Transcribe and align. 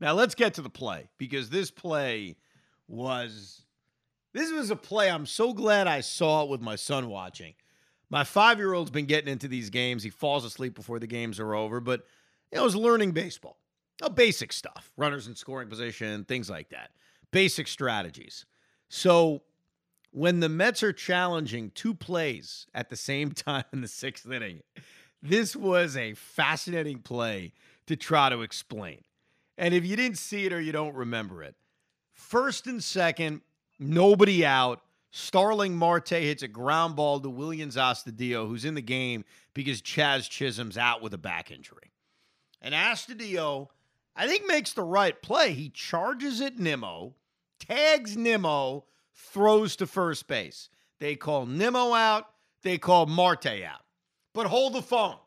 Now 0.00 0.14
let's 0.14 0.34
get 0.34 0.54
to 0.54 0.62
the 0.62 0.70
play 0.70 1.10
because 1.18 1.50
this 1.50 1.70
play 1.70 2.36
was 2.88 3.62
this 4.32 4.50
was 4.50 4.70
a 4.70 4.76
play 4.76 5.10
I'm 5.10 5.26
so 5.26 5.52
glad 5.52 5.86
I 5.86 6.00
saw 6.00 6.42
it 6.44 6.48
with 6.48 6.60
my 6.60 6.76
son 6.76 7.08
watching. 7.08 7.54
My 8.08 8.24
5-year-old's 8.24 8.90
been 8.90 9.06
getting 9.06 9.30
into 9.30 9.46
these 9.46 9.70
games. 9.70 10.02
He 10.02 10.10
falls 10.10 10.44
asleep 10.44 10.74
before 10.74 10.98
the 10.98 11.06
games 11.06 11.38
are 11.38 11.54
over, 11.54 11.80
but 11.80 12.04
you 12.50 12.58
know, 12.58 12.64
was 12.64 12.74
learning 12.74 13.12
baseball. 13.12 13.58
Oh, 14.02 14.08
basic 14.08 14.52
stuff. 14.52 14.90
Runners 14.96 15.28
in 15.28 15.36
scoring 15.36 15.68
position, 15.68 16.24
things 16.24 16.50
like 16.50 16.70
that. 16.70 16.90
Basic 17.30 17.68
strategies. 17.68 18.46
So 18.88 19.42
when 20.10 20.40
the 20.40 20.48
Mets 20.48 20.82
are 20.82 20.92
challenging 20.92 21.70
two 21.74 21.94
plays 21.94 22.66
at 22.74 22.88
the 22.88 22.96
same 22.96 23.30
time 23.32 23.64
in 23.72 23.80
the 23.80 23.86
6th 23.86 24.32
inning, 24.32 24.62
this 25.22 25.54
was 25.54 25.96
a 25.96 26.14
fascinating 26.14 27.00
play 27.00 27.52
to 27.86 27.94
try 27.94 28.30
to 28.30 28.42
explain. 28.42 29.02
And 29.60 29.74
if 29.74 29.84
you 29.84 29.94
didn't 29.94 30.16
see 30.16 30.46
it 30.46 30.54
or 30.54 30.60
you 30.60 30.72
don't 30.72 30.94
remember 30.94 31.42
it, 31.42 31.54
first 32.14 32.66
and 32.66 32.82
second, 32.82 33.42
nobody 33.78 34.44
out. 34.44 34.80
Starling 35.10 35.76
Marte 35.76 36.08
hits 36.08 36.42
a 36.42 36.48
ground 36.48 36.96
ball 36.96 37.20
to 37.20 37.28
Willians 37.28 37.76
Astudillo, 37.76 38.48
who's 38.48 38.64
in 38.64 38.74
the 38.74 38.80
game 38.80 39.22
because 39.52 39.82
Jazz 39.82 40.28
Chisholm's 40.28 40.78
out 40.78 41.02
with 41.02 41.12
a 41.12 41.18
back 41.18 41.50
injury. 41.50 41.92
And 42.62 42.74
Astudillo, 42.74 43.68
I 44.16 44.26
think, 44.26 44.46
makes 44.46 44.72
the 44.72 44.82
right 44.82 45.20
play. 45.20 45.52
He 45.52 45.68
charges 45.68 46.40
at 46.40 46.58
Nimmo, 46.58 47.14
tags 47.58 48.16
Nimmo, 48.16 48.86
throws 49.12 49.76
to 49.76 49.86
first 49.86 50.26
base. 50.26 50.70
They 51.00 51.16
call 51.16 51.44
Nimmo 51.44 51.92
out, 51.92 52.24
they 52.62 52.78
call 52.78 53.04
Marte 53.04 53.62
out. 53.62 53.84
But 54.32 54.46
hold 54.46 54.72
the 54.72 54.80
phone. 54.80 55.18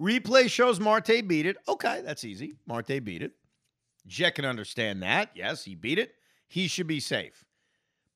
Replay 0.00 0.48
shows 0.48 0.78
Marte 0.78 1.26
beat 1.26 1.46
it. 1.46 1.56
Okay, 1.66 2.02
that's 2.04 2.24
easy. 2.24 2.54
Marte 2.66 3.04
beat 3.04 3.22
it. 3.22 3.32
Jet 4.06 4.36
can 4.36 4.44
understand 4.44 5.02
that. 5.02 5.30
Yes, 5.34 5.64
he 5.64 5.74
beat 5.74 5.98
it. 5.98 6.14
He 6.46 6.68
should 6.68 6.86
be 6.86 7.00
safe. 7.00 7.44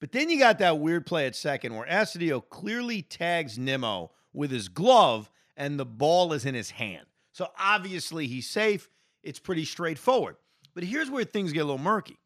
But 0.00 0.12
then 0.12 0.30
you 0.30 0.38
got 0.38 0.58
that 0.58 0.78
weird 0.78 1.06
play 1.06 1.26
at 1.26 1.36
second 1.36 1.76
where 1.76 1.86
Astudillo 1.86 2.42
clearly 2.48 3.02
tags 3.02 3.58
Nimmo 3.58 4.10
with 4.32 4.50
his 4.50 4.68
glove 4.68 5.30
and 5.56 5.78
the 5.78 5.84
ball 5.84 6.32
is 6.32 6.44
in 6.46 6.54
his 6.54 6.70
hand. 6.70 7.06
So 7.32 7.48
obviously 7.58 8.26
he's 8.26 8.48
safe. 8.48 8.88
It's 9.22 9.38
pretty 9.38 9.64
straightforward. 9.64 10.36
But 10.74 10.84
here's 10.84 11.10
where 11.10 11.24
things 11.24 11.52
get 11.52 11.60
a 11.60 11.64
little 11.64 11.78
murky. 11.78 12.18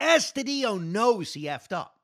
Astudillo 0.00 0.80
knows 0.80 1.32
he 1.32 1.44
effed 1.44 1.72
up 1.72 1.96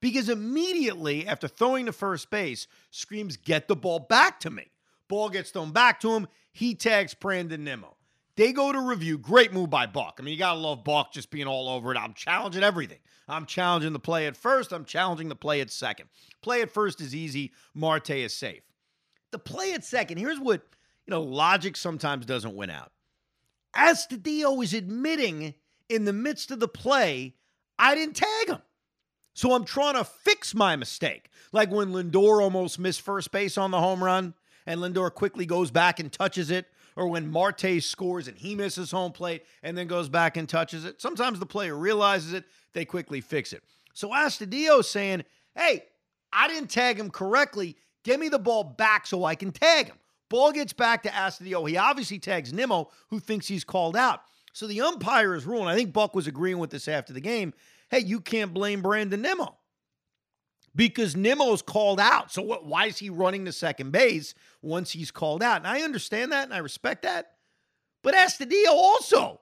because 0.00 0.28
immediately 0.28 1.26
after 1.26 1.46
throwing 1.46 1.86
to 1.86 1.92
first 1.92 2.30
base, 2.30 2.66
screams, 2.90 3.36
Get 3.36 3.68
the 3.68 3.76
ball 3.76 4.00
back 4.00 4.40
to 4.40 4.50
me. 4.50 4.70
Ball 5.08 5.28
gets 5.28 5.50
thrown 5.50 5.72
back 5.72 6.00
to 6.00 6.12
him. 6.12 6.28
He 6.52 6.74
tags 6.74 7.14
Brandon 7.14 7.64
Nimmo. 7.64 7.96
They 8.36 8.52
go 8.52 8.72
to 8.72 8.80
review. 8.80 9.18
Great 9.18 9.52
move 9.52 9.70
by 9.70 9.86
Buck. 9.86 10.16
I 10.18 10.22
mean, 10.22 10.32
you 10.32 10.38
got 10.38 10.54
to 10.54 10.58
love 10.58 10.84
Buck 10.84 11.12
just 11.12 11.30
being 11.30 11.46
all 11.46 11.68
over 11.68 11.92
it. 11.92 11.98
I'm 11.98 12.14
challenging 12.14 12.62
everything. 12.62 12.98
I'm 13.28 13.46
challenging 13.46 13.92
the 13.92 13.98
play 13.98 14.26
at 14.26 14.36
first. 14.36 14.72
I'm 14.72 14.84
challenging 14.84 15.28
the 15.28 15.36
play 15.36 15.60
at 15.60 15.70
second. 15.70 16.08
Play 16.42 16.62
at 16.62 16.70
first 16.70 17.00
is 17.00 17.14
easy. 17.14 17.52
Marte 17.74 18.10
is 18.10 18.34
safe. 18.34 18.62
The 19.30 19.38
play 19.38 19.72
at 19.72 19.84
second, 19.84 20.18
here's 20.18 20.40
what, 20.40 20.62
you 21.06 21.10
know, 21.10 21.22
logic 21.22 21.76
sometimes 21.76 22.26
doesn't 22.26 22.54
win 22.54 22.70
out. 22.70 22.92
Astudillo 23.74 24.62
is 24.62 24.74
admitting 24.74 25.54
in 25.88 26.04
the 26.04 26.12
midst 26.12 26.50
of 26.50 26.60
the 26.60 26.68
play, 26.68 27.34
I 27.78 27.94
didn't 27.94 28.16
tag 28.16 28.48
him. 28.48 28.62
So 29.34 29.52
I'm 29.52 29.64
trying 29.64 29.94
to 29.94 30.04
fix 30.04 30.54
my 30.54 30.76
mistake. 30.76 31.28
Like 31.52 31.70
when 31.70 31.92
Lindor 31.92 32.40
almost 32.40 32.78
missed 32.78 33.00
first 33.00 33.32
base 33.32 33.58
on 33.58 33.72
the 33.72 33.80
home 33.80 34.02
run 34.02 34.34
and 34.66 34.80
Lindor 34.80 35.12
quickly 35.12 35.46
goes 35.46 35.70
back 35.70 36.00
and 36.00 36.12
touches 36.12 36.50
it, 36.50 36.66
or 36.96 37.08
when 37.08 37.30
Marte 37.30 37.82
scores 37.82 38.28
and 38.28 38.38
he 38.38 38.54
misses 38.54 38.90
home 38.90 39.12
plate 39.12 39.44
and 39.62 39.76
then 39.76 39.86
goes 39.86 40.08
back 40.08 40.36
and 40.36 40.48
touches 40.48 40.84
it. 40.84 41.00
Sometimes 41.00 41.38
the 41.38 41.46
player 41.46 41.76
realizes 41.76 42.32
it, 42.32 42.44
they 42.72 42.84
quickly 42.84 43.20
fix 43.20 43.52
it. 43.52 43.62
So 43.94 44.10
Astudillo 44.10 44.84
saying, 44.84 45.24
hey, 45.54 45.84
I 46.32 46.48
didn't 46.48 46.70
tag 46.70 46.98
him 46.98 47.10
correctly. 47.10 47.76
Give 48.04 48.20
me 48.20 48.28
the 48.28 48.38
ball 48.38 48.64
back 48.64 49.06
so 49.06 49.24
I 49.24 49.34
can 49.34 49.52
tag 49.52 49.86
him. 49.86 49.96
Ball 50.28 50.52
gets 50.52 50.72
back 50.72 51.02
to 51.04 51.08
Astudillo. 51.10 51.68
He 51.68 51.76
obviously 51.76 52.18
tags 52.18 52.52
Nimmo, 52.52 52.90
who 53.08 53.20
thinks 53.20 53.46
he's 53.46 53.64
called 53.64 53.96
out. 53.96 54.20
So 54.52 54.66
the 54.66 54.80
umpire 54.80 55.34
is 55.34 55.46
ruling. 55.46 55.68
I 55.68 55.74
think 55.74 55.92
Buck 55.92 56.14
was 56.14 56.26
agreeing 56.26 56.58
with 56.58 56.70
this 56.70 56.88
after 56.88 57.12
the 57.12 57.20
game. 57.20 57.54
Hey, 57.90 58.00
you 58.00 58.20
can't 58.20 58.54
blame 58.54 58.82
Brandon 58.82 59.22
Nimmo 59.22 59.56
because 60.74 61.16
Nimmo's 61.16 61.62
called 61.62 62.00
out. 62.00 62.32
So 62.32 62.42
what, 62.42 62.66
why 62.66 62.86
is 62.86 62.98
he 62.98 63.10
running 63.10 63.44
to 63.44 63.52
second 63.52 63.92
base 63.92 64.34
once 64.62 64.90
he's 64.90 65.10
called 65.10 65.42
out? 65.42 65.58
And 65.58 65.66
I 65.66 65.82
understand 65.82 66.32
that 66.32 66.44
and 66.44 66.54
I 66.54 66.58
respect 66.58 67.02
that. 67.02 67.32
But 68.02 68.14
Astudillo 68.14 68.70
also 68.70 69.40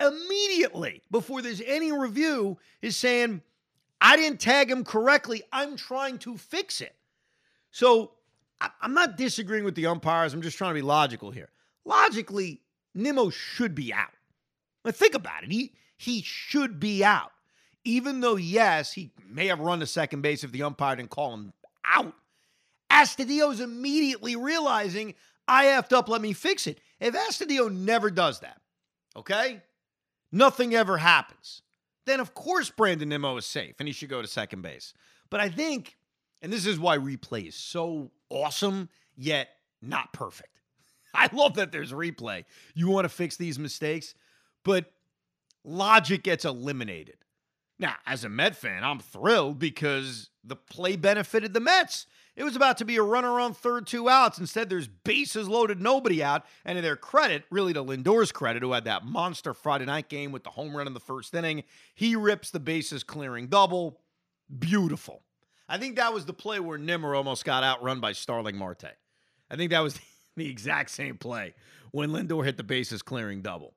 immediately 0.00 1.02
before 1.10 1.42
there's 1.42 1.60
any 1.60 1.92
review 1.92 2.58
is 2.80 2.96
saying, 2.96 3.42
I 4.00 4.16
didn't 4.16 4.40
tag 4.40 4.70
him 4.70 4.84
correctly. 4.84 5.42
I'm 5.52 5.76
trying 5.76 6.18
to 6.18 6.38
fix 6.38 6.80
it. 6.80 6.94
So 7.70 8.12
I'm 8.80 8.94
not 8.94 9.16
disagreeing 9.16 9.64
with 9.64 9.74
the 9.74 9.86
umpires. 9.86 10.32
I'm 10.32 10.42
just 10.42 10.56
trying 10.56 10.70
to 10.70 10.74
be 10.74 10.82
logical 10.82 11.30
here. 11.30 11.50
Logically, 11.84 12.60
Nimmo 12.94 13.30
should 13.30 13.74
be 13.74 13.92
out. 13.92 14.10
But 14.82 14.96
think 14.96 15.14
about 15.14 15.44
it. 15.44 15.50
He 15.50 15.74
he 15.96 16.22
should 16.22 16.80
be 16.80 17.04
out. 17.04 17.32
Even 17.84 18.20
though, 18.20 18.36
yes, 18.36 18.92
he 18.92 19.10
may 19.28 19.46
have 19.46 19.60
run 19.60 19.80
to 19.80 19.86
second 19.86 20.20
base 20.22 20.44
if 20.44 20.52
the 20.52 20.62
umpire 20.62 20.96
didn't 20.96 21.10
call 21.10 21.34
him 21.34 21.52
out. 21.84 22.14
Astudillo 22.90 23.52
is 23.52 23.60
immediately 23.60 24.36
realizing 24.36 25.14
I 25.48 25.66
effed 25.66 25.92
up, 25.92 26.08
let 26.08 26.20
me 26.20 26.32
fix 26.32 26.66
it. 26.66 26.80
If 27.00 27.14
Astudillo 27.14 27.72
never 27.72 28.10
does 28.10 28.40
that, 28.40 28.60
okay, 29.16 29.62
nothing 30.30 30.74
ever 30.74 30.98
happens, 30.98 31.62
then 32.06 32.20
of 32.20 32.34
course 32.34 32.70
Brandon 32.70 33.08
Nimmo 33.08 33.36
is 33.36 33.46
safe 33.46 33.76
and 33.78 33.88
he 33.88 33.92
should 33.92 34.10
go 34.10 34.20
to 34.20 34.28
second 34.28 34.62
base. 34.62 34.92
But 35.30 35.40
I 35.40 35.48
think, 35.48 35.96
and 36.42 36.52
this 36.52 36.66
is 36.66 36.78
why 36.78 36.98
replay 36.98 37.48
is 37.48 37.54
so 37.54 38.10
awesome, 38.28 38.88
yet 39.16 39.48
not 39.80 40.12
perfect. 40.12 40.60
I 41.14 41.28
love 41.32 41.54
that 41.54 41.72
there's 41.72 41.92
replay. 41.92 42.44
You 42.74 42.88
want 42.88 43.04
to 43.04 43.08
fix 43.08 43.36
these 43.36 43.58
mistakes, 43.58 44.14
but 44.64 44.92
logic 45.64 46.22
gets 46.22 46.44
eliminated. 46.44 47.16
Now, 47.80 47.94
as 48.06 48.24
a 48.24 48.28
Met 48.28 48.54
fan, 48.54 48.84
I'm 48.84 49.00
thrilled 49.00 49.58
because 49.58 50.28
the 50.44 50.54
play 50.54 50.96
benefited 50.96 51.54
the 51.54 51.60
Mets. 51.60 52.06
It 52.36 52.44
was 52.44 52.54
about 52.54 52.76
to 52.78 52.84
be 52.84 52.96
a 52.96 53.02
runner 53.02 53.40
on 53.40 53.54
third, 53.54 53.86
two 53.86 54.08
outs. 54.08 54.38
Instead, 54.38 54.68
there's 54.68 54.86
bases 54.86 55.48
loaded, 55.48 55.80
nobody 55.80 56.22
out. 56.22 56.44
And 56.66 56.76
to 56.76 56.82
their 56.82 56.94
credit, 56.94 57.44
really 57.50 57.72
to 57.72 57.82
Lindor's 57.82 58.32
credit, 58.32 58.62
who 58.62 58.72
had 58.72 58.84
that 58.84 59.06
monster 59.06 59.54
Friday 59.54 59.86
night 59.86 60.10
game 60.10 60.30
with 60.30 60.44
the 60.44 60.50
home 60.50 60.76
run 60.76 60.86
in 60.86 60.92
the 60.92 61.00
first 61.00 61.34
inning, 61.34 61.64
he 61.94 62.16
rips 62.16 62.50
the 62.50 62.60
bases 62.60 63.02
clearing 63.02 63.46
double. 63.46 63.98
Beautiful. 64.58 65.22
I 65.66 65.78
think 65.78 65.96
that 65.96 66.12
was 66.12 66.26
the 66.26 66.34
play 66.34 66.60
where 66.60 66.78
Nimmo 66.78 67.14
almost 67.14 67.46
got 67.46 67.64
outrun 67.64 67.98
by 68.00 68.12
Starling 68.12 68.56
Marte. 68.56 68.96
I 69.50 69.56
think 69.56 69.70
that 69.70 69.80
was 69.80 69.98
the 70.36 70.50
exact 70.50 70.90
same 70.90 71.16
play 71.16 71.54
when 71.92 72.10
Lindor 72.10 72.44
hit 72.44 72.58
the 72.58 72.62
bases 72.62 73.00
clearing 73.00 73.40
double. 73.40 73.72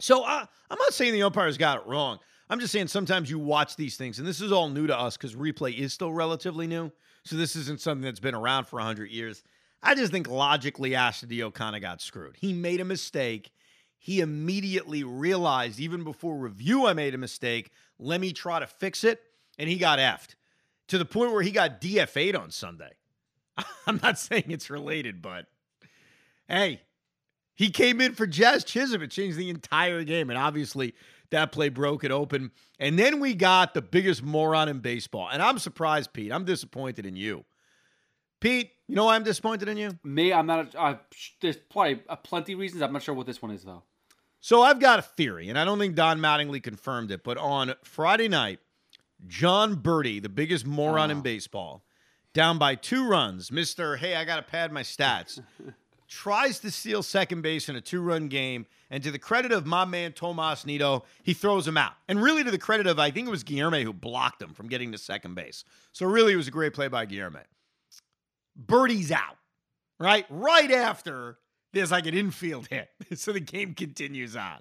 So 0.00 0.22
uh, 0.22 0.46
I'm 0.70 0.78
not 0.78 0.94
saying 0.94 1.14
the 1.14 1.22
umpires 1.24 1.58
got 1.58 1.78
it 1.78 1.86
wrong. 1.86 2.20
I'm 2.50 2.60
just 2.60 2.72
saying 2.72 2.88
sometimes 2.88 3.30
you 3.30 3.38
watch 3.38 3.76
these 3.76 3.96
things, 3.96 4.18
and 4.18 4.26
this 4.26 4.40
is 4.40 4.52
all 4.52 4.68
new 4.68 4.86
to 4.86 4.98
us 4.98 5.16
because 5.16 5.34
replay 5.34 5.76
is 5.76 5.92
still 5.92 6.12
relatively 6.12 6.66
new. 6.66 6.90
So 7.24 7.36
this 7.36 7.56
isn't 7.56 7.80
something 7.80 8.04
that's 8.04 8.20
been 8.20 8.34
around 8.34 8.66
for 8.66 8.76
100 8.76 9.10
years. 9.10 9.42
I 9.82 9.94
just 9.94 10.12
think 10.12 10.28
logically 10.28 10.90
Astudillo 10.90 11.52
kind 11.52 11.76
of 11.76 11.82
got 11.82 12.00
screwed. 12.00 12.36
He 12.36 12.52
made 12.52 12.80
a 12.80 12.84
mistake. 12.84 13.52
He 13.98 14.20
immediately 14.20 15.04
realized, 15.04 15.78
even 15.78 16.04
before 16.04 16.36
review, 16.36 16.86
I 16.86 16.94
made 16.94 17.14
a 17.14 17.18
mistake. 17.18 17.70
Let 17.98 18.20
me 18.20 18.32
try 18.32 18.60
to 18.60 18.66
fix 18.66 19.04
it. 19.04 19.20
And 19.58 19.68
he 19.68 19.76
got 19.76 19.98
effed 19.98 20.36
to 20.88 20.98
the 20.98 21.04
point 21.04 21.32
where 21.32 21.42
he 21.42 21.50
got 21.50 21.80
DFA'd 21.80 22.36
on 22.36 22.50
Sunday. 22.50 22.92
I'm 23.86 24.00
not 24.02 24.18
saying 24.18 24.44
it's 24.48 24.70
related, 24.70 25.20
but 25.20 25.46
hey, 26.48 26.80
he 27.54 27.70
came 27.70 28.00
in 28.00 28.14
for 28.14 28.26
Jazz 28.26 28.64
Chisholm. 28.64 29.02
It 29.02 29.10
changed 29.10 29.36
the 29.36 29.50
entire 29.50 30.04
game. 30.04 30.30
And 30.30 30.38
obviously, 30.38 30.94
that 31.30 31.52
play 31.52 31.68
broke 31.68 32.04
it 32.04 32.10
open. 32.10 32.50
And 32.78 32.98
then 32.98 33.20
we 33.20 33.34
got 33.34 33.74
the 33.74 33.82
biggest 33.82 34.22
moron 34.22 34.68
in 34.68 34.80
baseball. 34.80 35.28
And 35.30 35.42
I'm 35.42 35.58
surprised, 35.58 36.12
Pete. 36.12 36.32
I'm 36.32 36.44
disappointed 36.44 37.06
in 37.06 37.16
you. 37.16 37.44
Pete, 38.40 38.70
you 38.86 38.94
know 38.94 39.04
why 39.04 39.16
I'm 39.16 39.24
disappointed 39.24 39.68
in 39.68 39.76
you? 39.76 39.98
Me, 40.04 40.32
I'm 40.32 40.46
not. 40.46 40.74
Uh, 40.74 40.94
there's 41.40 41.56
probably 41.56 42.02
uh, 42.08 42.16
plenty 42.16 42.52
of 42.52 42.58
reasons. 42.58 42.82
I'm 42.82 42.92
not 42.92 43.02
sure 43.02 43.14
what 43.14 43.26
this 43.26 43.42
one 43.42 43.50
is 43.50 43.64
though. 43.64 43.82
So 44.40 44.62
I've 44.62 44.78
got 44.78 45.00
a 45.00 45.02
theory, 45.02 45.48
and 45.48 45.58
I 45.58 45.64
don't 45.64 45.80
think 45.80 45.96
Don 45.96 46.20
Mattingly 46.20 46.62
confirmed 46.62 47.10
it, 47.10 47.24
but 47.24 47.36
on 47.38 47.74
Friday 47.82 48.28
night, 48.28 48.60
Jon 49.26 49.76
Berti, 49.76 50.22
the 50.22 50.28
biggest 50.28 50.64
moron 50.64 51.10
oh. 51.10 51.14
in 51.14 51.20
baseball, 51.22 51.84
down 52.32 52.56
by 52.56 52.76
two 52.76 53.08
runs, 53.08 53.50
Mister. 53.50 53.96
Hey, 53.96 54.14
I 54.14 54.24
got 54.24 54.36
to 54.36 54.42
pad 54.42 54.70
my 54.70 54.82
stats. 54.82 55.40
tries 56.08 56.58
to 56.60 56.70
steal 56.70 57.02
second 57.02 57.42
base 57.42 57.68
in 57.68 57.76
a 57.76 57.80
two-run 57.80 58.28
game, 58.28 58.66
and 58.90 59.02
to 59.02 59.10
the 59.10 59.18
credit 59.18 59.52
of 59.52 59.66
my 59.66 59.84
man 59.84 60.12
Tomas 60.12 60.64
Nido, 60.64 61.04
he 61.22 61.34
throws 61.34 61.68
him 61.68 61.76
out. 61.76 61.92
And 62.08 62.20
really, 62.22 62.42
to 62.42 62.50
the 62.50 62.58
credit 62.58 62.86
of 62.86 62.98
I 62.98 63.10
think 63.10 63.28
it 63.28 63.30
was 63.30 63.44
Guillorme 63.44 63.82
who 63.82 63.92
blocked 63.92 64.42
him 64.42 64.54
from 64.54 64.68
getting 64.68 64.92
to 64.92 64.98
second 64.98 65.34
base. 65.34 65.64
So 65.92 66.06
really, 66.06 66.32
it 66.32 66.36
was 66.36 66.48
a 66.48 66.52
great 66.52 66.74
play 66.74 66.88
by 66.88 67.06
Guillorme. 67.06 67.44
Berti's 68.66 69.12
out, 69.12 69.36
right? 70.00 70.26
Right 70.30 70.70
after 70.70 71.38
there's 71.72 71.90
like 71.90 72.06
an 72.06 72.14
infield 72.14 72.68
hit. 72.68 72.88
so 73.14 73.32
the 73.32 73.40
game 73.40 73.74
continues 73.74 74.34
on. 74.34 74.58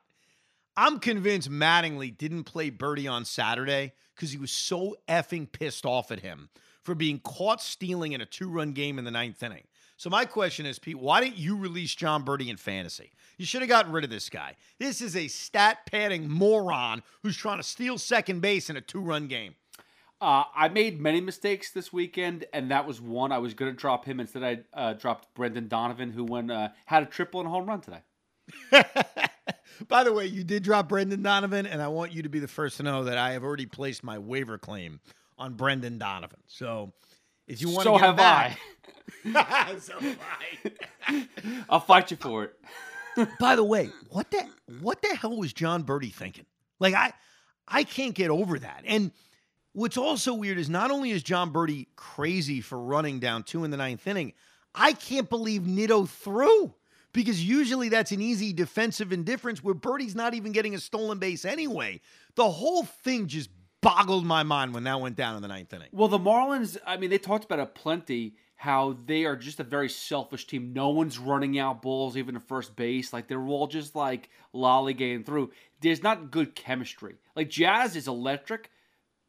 I'm 0.76 1.00
convinced 1.00 1.50
Mattingly 1.50 2.16
didn't 2.16 2.44
play 2.44 2.70
Berti 2.70 3.12
on 3.12 3.26
Saturday 3.26 3.94
because 4.16 4.32
he 4.32 4.38
was 4.38 4.52
so 4.52 4.96
effing 5.08 5.52
pissed 5.52 5.86
off 5.86 6.12
at 6.12 6.20
him 6.20 6.50
for 6.84 6.94
being 6.94 7.20
caught 7.20 7.62
stealing 7.62 8.14
in 8.14 8.22
a 8.22 8.26
two 8.26 8.50
run 8.50 8.74
game 8.74 9.00
in 9.00 9.06
the 9.06 9.12
ninth 9.12 9.42
inning. 9.42 9.64
So 9.98 10.12
my 10.12 10.26
question 10.26 10.68
is, 10.68 10.78
Pete, 10.78 11.00
why 11.00 11.22
didn't 11.22 11.38
you 11.38 11.58
release 11.58 11.94
Jon 11.96 12.24
Berti 12.24 12.50
in 12.50 12.58
fantasy? 12.58 13.12
You 13.38 13.46
should 13.46 13.62
have 13.62 13.70
gotten 13.70 13.92
rid 13.92 14.04
of 14.04 14.12
this 14.12 14.30
guy. 14.30 14.54
This 14.80 15.02
is 15.02 15.16
a 15.16 15.28
stat 15.28 15.80
padding 15.90 16.30
moron 16.30 17.02
who's 17.24 17.36
trying 17.36 17.58
to 17.58 17.64
steal 17.64 17.98
second 17.98 18.42
base 18.42 18.70
in 18.70 18.78
a 18.78 18.82
two 18.82 19.02
run 19.02 19.28
game. 19.28 19.56
Uh, 20.22 20.44
I 20.56 20.70
made 20.70 21.02
many 21.02 21.20
mistakes 21.20 21.72
this 21.72 21.92
weekend, 21.92 22.46
and 22.54 22.72
that 22.72 22.88
was 22.88 23.02
one. 23.02 23.32
I 23.32 23.40
was 23.40 23.54
going 23.54 23.72
to 23.72 23.78
drop 23.78 24.06
him 24.06 24.20
instead. 24.20 24.44
I 24.44 24.60
uh, 24.80 24.94
dropped 24.94 25.34
Brendan 25.34 25.68
Donovan, 25.68 26.12
who 26.12 26.24
went 26.24 26.52
uh, 26.52 26.70
had 26.86 27.04
a 27.04 27.06
triple 27.08 27.40
and 27.40 27.48
a 27.48 27.52
home 27.52 27.68
run 27.68 27.82
today. 27.82 28.02
By 29.88 30.04
the 30.04 30.14
way, 30.14 30.26
you 30.26 30.44
did 30.44 30.64
drop 30.64 30.90
Brendan 30.90 31.22
Donovan, 31.22 31.66
and 31.66 31.82
I 31.82 31.88
want 31.88 32.14
you 32.14 32.24
to 32.24 32.30
be 32.30 32.40
the 32.40 32.48
first 32.48 32.78
to 32.78 32.84
know 32.84 33.04
that 33.04 33.18
I 33.18 33.32
have 33.34 33.44
already 33.44 33.66
placed 33.66 34.04
my 34.04 34.18
waiver 34.18 34.58
claim 34.58 35.00
on 35.38 35.54
Brendan 35.54 36.00
Donovan. 36.00 36.40
So 36.48 36.94
if 37.48 37.62
you 37.62 37.70
want 37.70 37.84
so 37.84 37.98
to 37.98 38.04
have 38.04 38.18
back, 38.18 38.60
I. 39.26 39.78
so 39.80 40.00
have 40.00 40.20
I. 41.08 41.28
I'll 41.70 41.80
fight 41.80 42.12
you 42.12 42.18
for 42.18 42.46
it. 42.46 42.54
By 43.40 43.56
the 43.56 43.64
way, 43.64 43.90
what 44.10 44.30
the 44.32 44.46
what 44.80 45.02
the 45.02 45.16
hell 45.16 45.38
was 45.38 45.54
Jon 45.54 45.84
Berti 45.84 46.14
thinking? 46.14 46.46
Like 46.80 46.94
I 46.94 47.14
I 47.68 47.84
can't 47.84 48.14
get 48.14 48.30
over 48.30 48.60
that. 48.60 48.84
And 48.86 49.12
What's 49.78 49.96
also 49.96 50.34
weird 50.34 50.58
is 50.58 50.72
not 50.72 50.90
only 50.90 51.12
is 51.12 51.22
Jon 51.22 51.54
Berti 51.54 51.86
crazy 51.96 52.62
for 52.62 52.80
running 52.80 53.20
down 53.20 53.44
two 53.44 53.64
in 53.64 53.70
the 53.70 53.78
ninth 53.78 54.08
inning, 54.08 54.34
I 54.74 54.94
can't 54.94 55.30
believe 55.30 55.68
Nido 55.68 56.08
threw 56.08 56.74
because 57.14 57.44
usually 57.48 57.88
that's 57.88 58.12
an 58.12 58.20
easy 58.20 58.54
defensive 58.54 59.14
indifference 59.14 59.64
where 59.64 59.76
Berti's 59.76 60.16
not 60.16 60.34
even 60.34 60.52
getting 60.52 60.74
a 60.74 60.80
stolen 60.80 61.20
base 61.20 61.46
anyway. 61.46 62.02
The 62.34 62.50
whole 62.50 62.86
thing 62.86 63.28
just 63.28 63.52
boggled 63.88 64.26
my 64.26 64.44
mind 64.44 64.74
when 64.74 64.84
that 64.84 65.00
went 65.00 65.16
down 65.16 65.36
in 65.36 65.42
the 65.42 65.48
ninth 65.48 65.74
inning. 65.74 65.90
Well, 65.92 66.08
the 66.08 66.20
Marlins, 66.20 66.78
I 66.86 66.98
mean, 66.98 67.10
they 67.10 67.18
talked 67.18 67.46
about 67.46 67.60
it 67.60 67.76
plenty 67.76 68.36
how 68.58 68.98
they 69.06 69.24
are 69.26 69.36
just 69.36 69.60
a 69.60 69.64
very 69.64 69.88
selfish 69.88 70.48
team. 70.48 70.74
No 70.74 70.90
one's 70.90 71.20
running 71.20 71.60
out 71.60 71.84
balls, 71.84 72.18
even 72.18 72.36
at 72.36 72.42
first 72.42 72.76
base. 72.76 73.14
Like 73.14 73.28
they're 73.28 73.48
all 73.48 73.68
just 73.68 73.96
like 73.96 74.30
lollygagging 74.54 75.26
through. 75.26 75.52
There's 75.80 76.02
not 76.02 76.32
good 76.32 76.56
chemistry. 76.56 77.16
Like 77.36 77.50
Jazz 77.50 77.96
is 77.96 78.08
electric, 78.08 78.72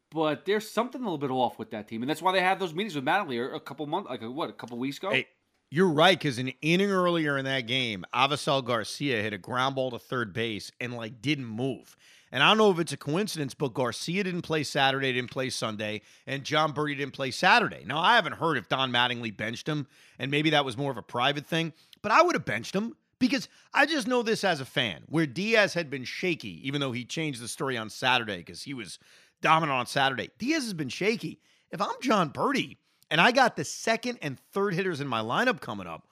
but 0.09 0.45
there's 0.45 0.69
something 0.69 0.99
a 0.99 1.03
little 1.03 1.19
bit 1.19 1.29
off 1.29 1.59
with 1.59 1.69
that 1.71 1.87
team, 1.87 2.01
and 2.01 2.09
that's 2.09 2.23
why 2.23 2.31
they 2.31 2.41
had 2.41 2.59
those 2.59 2.73
meetings 2.73 2.95
with 2.95 3.05
Mattingly 3.05 3.55
a 3.55 3.59
couple 3.59 3.85
months, 3.85 4.09
like 4.09 4.23
a, 4.23 4.31
what, 4.31 4.49
a 4.49 4.53
couple 4.53 4.79
weeks 4.79 4.97
ago. 4.97 5.11
Hey, 5.11 5.27
you're 5.71 5.89
right, 5.89 6.17
because 6.17 6.39
an 6.39 6.51
inning 6.61 6.89
earlier 6.89 7.37
in 7.37 7.45
that 7.45 7.67
game, 7.67 8.05
Avisail 8.13 8.63
Garcia 8.65 9.21
hit 9.21 9.33
a 9.33 9.37
ground 9.37 9.75
ball 9.75 9.91
to 9.91 9.99
third 9.99 10.33
base 10.33 10.71
and 10.79 10.95
like 10.95 11.21
didn't 11.21 11.45
move. 11.45 11.95
And 12.31 12.43
I 12.43 12.49
don't 12.49 12.57
know 12.57 12.71
if 12.71 12.79
it's 12.79 12.93
a 12.93 12.97
coincidence, 12.97 13.53
but 13.53 13.73
Garcia 13.73 14.23
didn't 14.23 14.43
play 14.43 14.63
Saturday, 14.63 15.11
didn't 15.13 15.31
play 15.31 15.49
Sunday, 15.49 16.01
and 16.27 16.43
Jon 16.43 16.73
Berti 16.73 16.97
didn't 16.97 17.13
play 17.13 17.31
Saturday. 17.31 17.83
Now 17.85 17.99
I 17.99 18.15
haven't 18.15 18.33
heard 18.33 18.57
if 18.57 18.69
Don 18.69 18.91
Mattingly 18.91 19.35
benched 19.35 19.67
him, 19.67 19.87
and 20.19 20.29
maybe 20.29 20.51
that 20.51 20.65
was 20.65 20.77
more 20.77 20.91
of 20.91 20.97
a 20.97 21.03
private 21.03 21.47
thing, 21.47 21.73
but 22.01 22.11
I 22.11 22.21
would 22.21 22.35
have 22.35 22.45
benched 22.45 22.75
him 22.75 22.95
because 23.19 23.49
I 23.73 23.85
just 23.85 24.07
know 24.07 24.23
this 24.23 24.43
as 24.43 24.61
a 24.61 24.65
fan, 24.65 25.03
where 25.07 25.25
Diaz 25.25 25.73
had 25.73 25.89
been 25.89 26.03
shaky, 26.03 26.65
even 26.67 26.81
though 26.81 26.91
he 26.91 27.03
changed 27.03 27.41
the 27.41 27.47
story 27.47 27.77
on 27.77 27.89
Saturday 27.89 28.37
because 28.37 28.63
he 28.63 28.73
was 28.73 28.99
dominant 29.41 29.77
on 29.77 29.85
Saturday. 29.87 30.29
Diaz 30.37 30.63
has 30.63 30.73
been 30.73 30.89
shaky. 30.89 31.39
If 31.71 31.81
I'm 31.81 31.89
Jon 32.01 32.31
Berti 32.31 32.77
and 33.11 33.19
I 33.19 33.31
got 33.31 33.55
the 33.55 33.65
second 33.65 34.19
and 34.21 34.39
third 34.53 34.73
hitters 34.73 35.01
in 35.01 35.07
my 35.07 35.21
lineup 35.21 35.59
coming 35.59 35.87
up, 35.87 36.07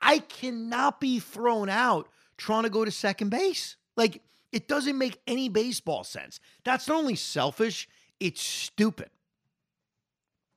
I 0.00 0.18
cannot 0.18 1.00
be 1.00 1.18
thrown 1.18 1.68
out 1.68 2.08
trying 2.36 2.62
to 2.64 2.70
go 2.70 2.84
to 2.84 2.90
second 2.90 3.30
base. 3.30 3.76
Like, 3.96 4.22
it 4.52 4.68
doesn't 4.68 4.96
make 4.96 5.20
any 5.26 5.48
baseball 5.48 6.04
sense. 6.04 6.40
That's 6.64 6.88
not 6.88 6.98
only 6.98 7.16
selfish, 7.16 7.88
it's 8.20 8.40
stupid. 8.40 9.10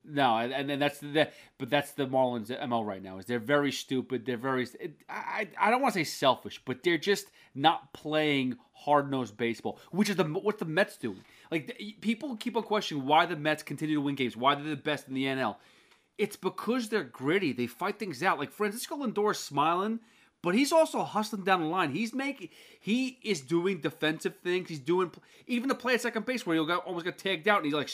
No, 0.10 0.38
and, 0.38 0.72
and 0.72 0.82
that's 0.82 1.00
the 1.00 1.30
but 1.58 1.70
that's 1.70 1.92
the 1.92 2.08
Marlins 2.08 2.48
ML 2.50 2.86
right 2.86 3.04
now. 3.04 3.18
Is 3.18 3.26
they're 3.26 3.40
very 3.40 3.72
stupid. 3.74 4.26
They're 4.26 4.38
very 4.38 4.66
I 5.10 5.50
I 5.60 5.70
don't 5.70 5.82
want 5.82 5.94
to 5.96 6.00
say 6.00 6.04
selfish, 6.06 6.62
but 6.64 6.82
they're 6.84 6.98
just 6.98 7.28
not 7.54 7.92
playing 7.94 8.58
hard 8.72 9.12
nosed 9.12 9.36
baseball, 9.36 9.80
which 9.92 10.10
is 10.10 10.16
the 10.16 10.24
what 10.24 10.60
the 10.60 10.66
Mets 10.66 10.98
doing. 10.98 11.24
Like 11.52 11.78
people 12.00 12.38
keep 12.38 12.56
on 12.56 12.64
questioning 12.64 13.06
why 13.06 13.26
the 13.26 13.36
Mets 13.36 13.64
continue 13.64 13.96
to 13.96 14.02
win 14.02 14.16
games, 14.16 14.38
why 14.38 14.56
they're 14.56 14.64
the 14.64 14.78
best 14.78 15.10
in 15.10 15.14
the 15.14 15.26
NL. 15.26 15.58
It's 16.18 16.38
because 16.38 16.88
they're 16.90 17.04
gritty. 17.04 17.52
They 17.52 17.68
fight 17.68 18.00
things 18.00 18.24
out. 18.24 18.40
Like 18.40 18.52
Francisco 18.52 18.96
Lindor 18.96 19.36
smiling, 19.36 20.00
but 20.42 20.56
he's 20.56 20.72
also 20.72 21.04
hustling 21.04 21.44
down 21.44 21.62
the 21.62 21.68
line. 21.68 21.92
He's 21.92 22.14
making 22.14 22.50
he 22.80 23.20
is 23.24 23.42
doing 23.42 23.82
defensive 23.82 24.38
things. 24.44 24.70
He's 24.70 24.80
doing 24.80 25.12
even 25.48 25.68
the 25.68 25.76
play 25.76 25.96
at 25.96 26.02
second 26.02 26.26
base 26.26 26.46
where 26.46 26.56
he'll 26.56 26.72
almost 26.72 27.06
got 27.06 27.18
tagged 27.18 27.48
out 27.48 27.58
and 27.58 27.66
he 27.66 27.74
like 27.74 27.90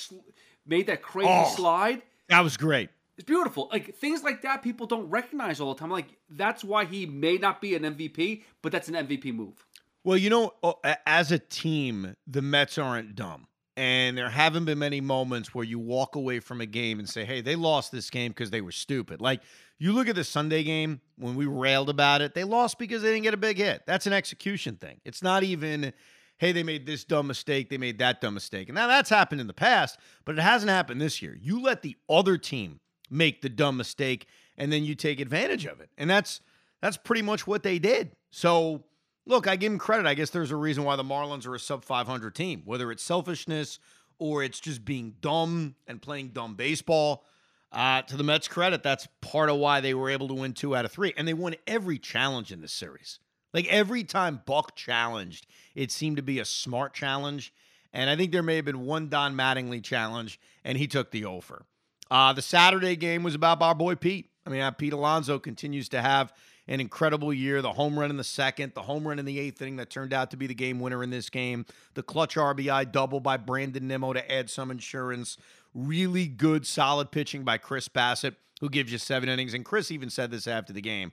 made 0.66 0.88
that 0.88 1.02
crazy 1.02 1.30
oh, 1.30 1.54
slide. 1.56 2.02
That 2.30 2.42
was 2.42 2.58
great. 2.58 2.90
It's 3.18 3.26
beautiful. 3.26 3.70
Like 3.72 3.96
things 3.96 4.24
like 4.24 4.42
that, 4.42 4.64
people 4.64 4.88
don't 4.88 5.10
recognize 5.10 5.60
all 5.60 5.74
the 5.74 5.80
time. 5.80 5.92
Like 5.92 6.08
that's 6.30 6.64
why 6.64 6.86
he 6.86 7.06
may 7.06 7.38
not 7.38 7.62
be 7.62 7.76
an 7.76 7.84
MVP, 7.84 8.44
but 8.62 8.72
that's 8.72 8.88
an 8.88 8.96
MVP 8.96 9.34
move. 9.34 9.66
Well, 10.04 10.18
you 10.18 10.30
know, 10.30 10.54
uh, 10.64 10.96
as 11.06 11.32
a 11.32 11.40
team, 11.40 12.16
the 12.28 12.42
Mets 12.42 12.78
aren't 12.78 13.16
dumb. 13.16 13.48
And 13.76 14.16
there 14.18 14.30
haven't 14.30 14.66
been 14.66 14.78
many 14.78 15.02
moments 15.02 15.56
where 15.56 15.66
you 15.66 15.80
walk 15.80 16.16
away 16.16 16.40
from 16.40 16.62
a 16.62 16.66
game 16.66 17.00
and 17.00 17.10
say, 17.10 17.26
hey, 17.26 17.42
they 17.42 17.56
lost 17.56 17.92
this 17.92 18.12
game 18.12 18.30
because 18.30 18.52
they 18.52 18.62
were 18.62 18.72
stupid. 18.72 19.20
Like, 19.20 19.42
you 19.80 19.94
look 19.94 20.08
at 20.08 20.16
the 20.16 20.24
Sunday 20.24 20.62
game 20.62 21.02
when 21.18 21.36
we 21.36 21.48
railed 21.48 21.90
about 21.90 22.22
it, 22.22 22.36
they 22.36 22.44
lost 22.44 22.78
because 22.78 23.02
they 23.02 23.10
didn't 23.10 23.24
get 23.24 23.34
a 23.34 23.38
big 23.38 23.58
hit. 23.58 23.82
That's 23.88 24.06
an 24.06 24.14
execution 24.14 24.76
thing. 24.76 25.02
It's 25.06 25.24
not 25.24 25.42
even, 25.42 25.92
hey, 26.38 26.52
they 26.52 26.64
made 26.64 26.86
this 26.86 27.04
dumb 27.04 27.28
mistake, 27.28 27.70
they 27.70 27.78
made 27.78 28.00
that 28.00 28.22
dumb 28.22 28.34
mistake. 28.34 28.70
And 28.70 28.76
now 28.76 28.88
that's 28.88 29.10
happened 29.10 29.42
in 29.42 29.48
the 29.48 29.54
past, 29.54 29.98
but 30.26 30.38
it 30.38 30.42
hasn't 30.42 30.70
happened 30.70 31.00
this 31.00 31.22
year. 31.22 31.38
You 31.40 31.62
let 31.62 31.82
the 31.82 31.96
other 32.10 32.38
team 32.38 32.80
make 33.10 33.42
the 33.42 33.50
dumb 33.50 33.78
mistake 33.78 34.28
and 34.58 34.72
then 34.72 34.84
you 34.84 34.96
take 34.96 35.20
advantage 35.20 35.66
of 35.66 35.80
it. 35.80 35.90
And 35.98 36.10
that's 36.10 36.42
that's 36.82 36.98
pretty 36.98 37.22
much 37.22 37.48
what 37.48 37.64
they 37.64 37.80
did. 37.80 38.12
So, 38.30 38.84
look, 39.26 39.48
I 39.48 39.56
give 39.56 39.72
them 39.72 39.80
credit. 39.80 40.06
I 40.06 40.16
guess 40.16 40.32
there's 40.32 40.52
a 40.52 40.56
reason 40.58 40.84
why 40.84 40.98
the 40.98 41.04
Marlins 41.04 41.48
are 41.48 41.56
a 41.56 41.60
sub 41.60 41.86
500 41.86 42.36
team, 42.36 42.64
whether 42.66 42.92
it's 42.92 43.04
selfishness 43.04 43.80
or 44.20 44.44
it's 44.44 44.60
just 44.60 44.84
being 44.84 45.16
dumb 45.22 45.76
and 45.88 46.02
playing 46.02 46.30
dumb 46.30 46.56
baseball. 46.56 47.24
Uh, 47.72 48.04
to 48.04 48.18
the 48.18 48.24
Mets' 48.24 48.48
credit, 48.48 48.84
that's 48.84 49.08
part 49.22 49.50
of 49.50 49.58
why 49.58 49.82
they 49.82 49.94
were 49.94 50.10
able 50.10 50.28
to 50.28 50.34
win 50.34 50.54
two 50.54 50.76
out 50.76 50.86
of 50.86 50.92
three. 50.92 51.14
And 51.18 51.28
they 51.28 51.34
won 51.34 51.56
every 51.66 51.98
challenge 51.98 52.52
in 52.52 52.62
this 52.62 52.74
series. 52.74 53.20
Like 53.54 53.68
every 53.68 54.04
time 54.04 54.42
Buck 54.46 54.76
challenged, 54.76 55.46
it 55.76 55.92
seemed 55.92 56.18
to 56.18 56.24
be 56.24 56.40
a 56.40 56.46
smart 56.46 56.94
challenge. 56.94 57.54
And 57.94 58.10
I 58.10 58.16
think 58.16 58.32
there 58.32 58.44
may 58.44 58.56
have 58.56 58.66
been 58.66 58.86
one 58.86 59.10
Don 59.10 59.36
Mattingly 59.36 59.84
challenge, 59.84 60.40
and 60.64 60.78
he 60.78 60.88
took 60.88 61.12
the 61.12 61.26
over. 61.26 61.66
Uh, 62.10 62.34
the 62.34 62.42
Saturday 62.42 62.96
game 62.96 63.24
was 63.24 63.36
about 63.36 63.62
our 63.62 63.76
boy 63.76 63.96
Pete. 63.96 64.30
I 64.46 64.50
mean, 64.50 64.62
uh, 64.62 64.72
Pete 64.72 64.94
Alonso 64.94 65.40
continues 65.40 65.90
to 65.90 66.02
have 66.02 66.34
an 66.68 66.80
incredible 66.80 67.34
year. 67.34 67.62
The 67.62 67.74
home 67.74 67.98
run 67.98 68.10
in 68.10 68.18
the 68.18 68.24
second, 68.24 68.74
the 68.74 68.82
home 68.82 69.08
run 69.08 69.20
in 69.20 69.26
the 69.26 69.40
eighth 69.40 69.62
inning 69.62 69.78
that 69.78 69.90
turned 69.90 70.14
out 70.14 70.32
to 70.32 70.38
be 70.38 70.48
the 70.48 70.54
game 70.54 70.80
winner 70.80 71.04
in 71.04 71.10
this 71.10 71.30
game, 71.30 71.66
the 71.94 72.04
clutch 72.04 72.36
RBI 72.36 72.92
double 72.92 73.20
by 73.20 73.38
Brandon 73.38 73.88
Nimmo 73.88 74.14
to 74.14 74.32
add 74.32 74.50
some 74.50 74.72
insurance. 74.72 75.38
Really 75.74 76.28
good, 76.28 76.66
solid 76.66 77.12
pitching 77.12 77.44
by 77.44 77.58
Chris 77.58 77.88
Bassitt, 77.88 78.36
who 78.60 78.70
gives 78.70 78.92
you 78.92 78.98
seven 78.98 79.30
innings. 79.30 79.54
And 79.54 79.66
Chris 79.66 79.92
even 79.92 80.10
said 80.10 80.32
this 80.32 80.48
after 80.48 80.74
the 80.74 80.82
game. 80.82 81.12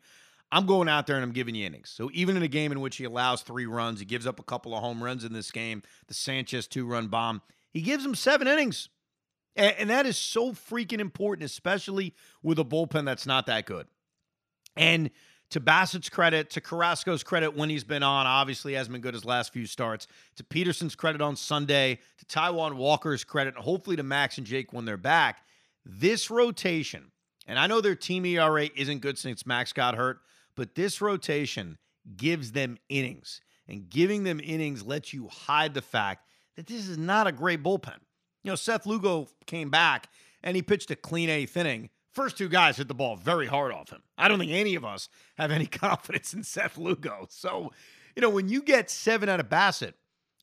I'm 0.53 0.67
going 0.67 0.89
out 0.89 1.07
there 1.07 1.17
and 1.17 1.25
I'm 1.25 1.33
giving 1.33 1.55
you 1.55 1.67
innings. 1.67 1.91
So 1.91 2.11
even 2.13 2.37
in 2.37 2.43
a 2.43 2.49
game 2.49 2.73
in 2.73 2.81
which 2.81 2.97
he 2.97 3.05
allows 3.05 3.43
three 3.43 3.67
runs, 3.67 4.01
he 4.01 4.07
gives 4.07 4.27
up 4.27 4.41
a 4.41 4.43
couple 4.43 4.75
of 4.75 4.83
home 4.83 5.03
runs 5.03 5.25
in 5.25 5.33
this 5.33 5.51
game, 5.51 5.83
the 6.09 6.15
Sanchez 6.15 6.67
two 6.67 6.87
run 6.87 7.09
bomb, 7.09 7.43
he 7.73 7.83
gives 7.83 8.05
him 8.05 8.15
seven 8.15 8.49
innings. 8.49 8.89
And, 9.57 9.75
and 9.79 9.91
that 9.91 10.07
is 10.07 10.17
so 10.17 10.53
freaking 10.53 11.01
important, 11.01 11.45
especially 11.45 12.15
with 12.43 12.59
a 12.59 12.65
bullpen 12.65 13.05
that's 13.05 13.27
not 13.27 13.47
that 13.47 13.67
good. 13.67 13.87
And 14.77 15.11
to 15.51 15.61
Bassitt's 15.61 16.09
credit, 16.09 16.51
to 16.51 16.61
Carrasco's 16.61 17.23
credit 17.23 17.57
when 17.57 17.71
he's 17.71 17.85
been 17.85 18.03
on, 18.03 18.27
obviously 18.27 18.75
hasn't 18.75 18.93
been 18.93 19.03
good 19.03 19.15
his 19.15 19.25
last 19.25 19.53
few 19.53 19.67
starts. 19.67 20.07
To 20.37 20.45
Peterson's 20.45 20.95
credit 20.95 21.21
on 21.21 21.37
Sunday, 21.37 21.99
to 22.19 22.25
Taijuan 22.27 22.75
Walker's 22.75 23.25
credit, 23.25 23.55
and 23.57 23.65
hopefully 23.65 23.97
to 23.97 24.03
Max 24.03 24.39
and 24.39 24.47
Jake 24.47 24.73
when 24.73 24.85
they're 24.85 24.97
back. 24.97 25.45
This 25.85 26.31
rotation, 26.31 27.11
and 27.47 27.59
I 27.59 27.67
know 27.67 27.81
their 27.81 27.97
team 27.97 28.25
ERA 28.27 28.69
isn't 28.77 29.01
good 29.01 29.19
since 29.19 29.45
Max 29.45 29.73
got 29.73 29.97
hurt, 29.97 30.21
but 30.57 30.75
this 30.75 31.01
rotation 31.01 31.79
gives 32.17 32.53
them 32.53 32.79
innings. 32.89 33.41
And 33.69 33.89
giving 33.89 34.25
them 34.25 34.41
innings 34.43 34.85
lets 34.85 35.13
you 35.13 35.29
hide 35.29 35.75
the 35.75 35.83
fact 35.83 36.27
that 36.57 36.67
this 36.67 36.89
is 36.89 36.99
not 36.99 37.29
a 37.29 37.33
great 37.33 37.63
bullpen. 37.63 37.99
You 38.43 38.51
know, 38.51 38.57
Seth 38.57 38.85
Lugo 38.85 39.29
came 39.47 39.71
back 39.71 40.09
and 40.43 40.57
he 40.57 40.63
pitched 40.63 40.91
a 40.91 40.97
clean 40.97 41.31
eighth 41.31 41.57
inning 41.57 41.91
First 42.13 42.37
two 42.37 42.49
guys 42.49 42.77
hit 42.77 42.89
the 42.89 42.95
ball 42.95 43.15
very 43.15 43.47
hard 43.47 43.73
off 43.73 43.91
him. 43.91 44.03
I 44.19 44.27
don't 44.29 44.39
think 44.39 44.51
any 44.51 44.75
of 44.75 44.85
us 44.85 45.09
have 45.39 45.53
any 45.53 45.67
confidence 45.67 46.35
in 46.35 46.43
Seth 46.43 46.77
Lugo. 46.77 47.27
So, 47.31 47.71
you 48.17 48.23
know, 48.23 48.31
when 48.31 48.49
you 48.49 48.63
get 48.63 48.91
seven 48.91 49.29
out 49.29 49.41
of 49.41 49.49
Bassitt 49.49 49.95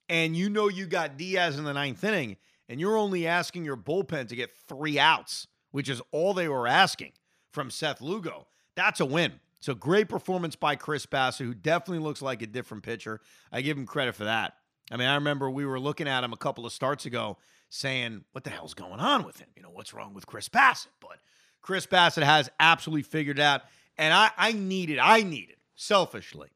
and 0.07 0.35
you 0.35 0.49
know 0.49 0.69
you 0.69 0.85
got 0.85 1.17
Diaz 1.17 1.57
in 1.57 1.65
the 1.65 1.73
ninth 1.73 2.03
inning 2.03 2.37
and 2.69 2.79
you're 2.79 2.97
only 2.97 3.27
asking 3.27 3.65
your 3.65 3.75
bullpen 3.75 4.29
to 4.29 4.35
get 4.35 4.55
three 4.55 4.97
outs, 4.97 5.47
which 5.71 5.89
is 5.89 6.01
all 6.11 6.33
they 6.33 6.47
were 6.47 6.67
asking 6.67 7.11
from 7.51 7.69
Seth 7.69 8.01
Lugo, 8.01 8.47
that's 8.75 9.01
a 9.01 9.05
win. 9.05 9.33
So 9.67 9.75
great 9.75 10.07
performance 10.07 10.55
by 10.55 10.77
Chris 10.77 11.05
Bassitt, 11.05 11.45
who 11.45 11.53
definitely 11.53 12.01
looks 12.01 12.21
like 12.21 12.41
a 12.41 12.47
different 12.47 12.83
pitcher. 12.83 13.19
I 13.51 13.59
give 13.59 13.77
him 13.77 13.85
credit 13.85 14.15
for 14.15 14.23
that. 14.23 14.53
I 14.89 14.95
mean, 14.95 15.09
I 15.09 15.15
remember 15.15 15.49
we 15.49 15.65
were 15.65 15.77
looking 15.77 16.07
at 16.07 16.23
him 16.23 16.31
a 16.31 16.37
couple 16.37 16.65
of 16.65 16.71
starts 16.71 17.05
ago 17.05 17.37
saying, 17.67 18.23
what 18.31 18.45
the 18.45 18.49
hell's 18.49 18.73
going 18.73 19.01
on 19.01 19.25
with 19.25 19.39
him? 19.39 19.49
You 19.57 19.63
know, 19.63 19.69
what's 19.69 19.93
wrong 19.93 20.13
with 20.13 20.25
Chris 20.25 20.47
Bassitt? 20.47 20.93
But 21.01 21.17
Chris 21.61 21.85
Bassitt 21.85 22.23
has 22.23 22.49
absolutely 22.61 23.01
figured 23.01 23.41
out. 23.41 23.63
And 23.97 24.13
I, 24.13 24.31
I 24.37 24.53
needed, 24.53 24.99
I 24.99 25.23
needed, 25.23 25.57
selfishly, 25.75 26.47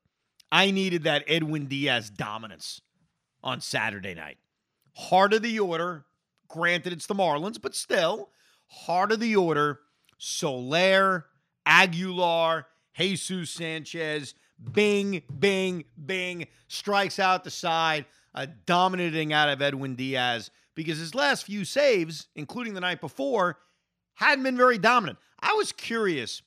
I 0.49 0.71
needed 0.71 1.03
that 1.03 1.25
Edwin 1.27 1.65
Diaz 1.65 2.09
dominance 2.09 2.79
on 3.43 3.59
Saturday 3.59 4.13
night. 4.13 4.37
Heart 4.95 5.33
of 5.33 5.41
the 5.41 5.59
order. 5.59 6.05
Granted, 6.47 6.93
it's 6.93 7.07
the 7.07 7.15
Marlins, 7.15 7.61
but 7.61 7.75
still, 7.75 8.29
heart 8.69 9.11
of 9.11 9.19
the 9.19 9.35
order. 9.35 9.81
Soler, 10.17 11.25
Aguilar, 11.65 12.67
Jesus 12.93 13.49
Sanchez, 13.49 14.35
bing, 14.73 15.23
bing, 15.39 15.85
bing, 16.03 16.47
strikes 16.67 17.19
out 17.19 17.43
the 17.43 17.51
side, 17.51 18.05
a 18.33 18.47
dominating 18.47 19.33
out 19.33 19.49
of 19.49 19.61
Edwin 19.61 19.95
Diaz 19.95 20.51
because 20.75 20.97
his 20.97 21.15
last 21.15 21.45
few 21.45 21.65
saves, 21.65 22.27
including 22.35 22.73
the 22.73 22.81
night 22.81 23.01
before, 23.01 23.57
hadn't 24.15 24.43
been 24.43 24.57
very 24.57 24.77
dominant. 24.77 25.17
I 25.39 25.53
was 25.53 25.71
curious 25.71 26.41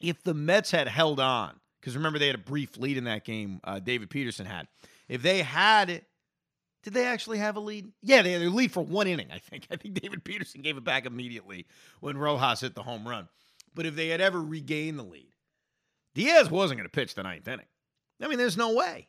if 0.00 0.22
the 0.22 0.34
Mets 0.34 0.70
had 0.70 0.88
held 0.88 1.20
on, 1.20 1.58
because 1.80 1.96
remember 1.96 2.18
they 2.18 2.26
had 2.26 2.36
a 2.36 2.38
brief 2.38 2.76
lead 2.76 2.96
in 2.96 3.04
that 3.04 3.24
game. 3.24 3.60
Uh, 3.64 3.78
David 3.80 4.10
Peterson 4.10 4.46
had. 4.46 4.68
If 5.08 5.22
they 5.22 5.42
had, 5.42 6.02
did 6.82 6.94
they 6.94 7.06
actually 7.06 7.38
have 7.38 7.56
a 7.56 7.60
lead? 7.60 7.86
Yeah, 8.02 8.22
they 8.22 8.32
had 8.32 8.42
a 8.42 8.50
lead 8.50 8.72
for 8.72 8.84
one 8.84 9.06
inning. 9.06 9.28
I 9.32 9.38
think. 9.38 9.66
I 9.70 9.76
think 9.76 10.00
David 10.00 10.24
Peterson 10.24 10.62
gave 10.62 10.76
it 10.76 10.84
back 10.84 11.06
immediately 11.06 11.66
when 12.00 12.16
Rojas 12.16 12.60
hit 12.60 12.74
the 12.74 12.82
home 12.82 13.06
run. 13.06 13.28
But 13.74 13.86
if 13.86 13.96
they 13.96 14.08
had 14.08 14.20
ever 14.20 14.40
regained 14.40 14.98
the 14.98 15.04
lead, 15.04 15.33
Diaz 16.14 16.50
wasn't 16.50 16.78
going 16.78 16.88
to 16.88 16.92
pitch 16.92 17.14
the 17.14 17.22
ninth 17.22 17.48
inning. 17.48 17.66
I 18.22 18.28
mean, 18.28 18.38
there's 18.38 18.56
no 18.56 18.74
way. 18.74 19.08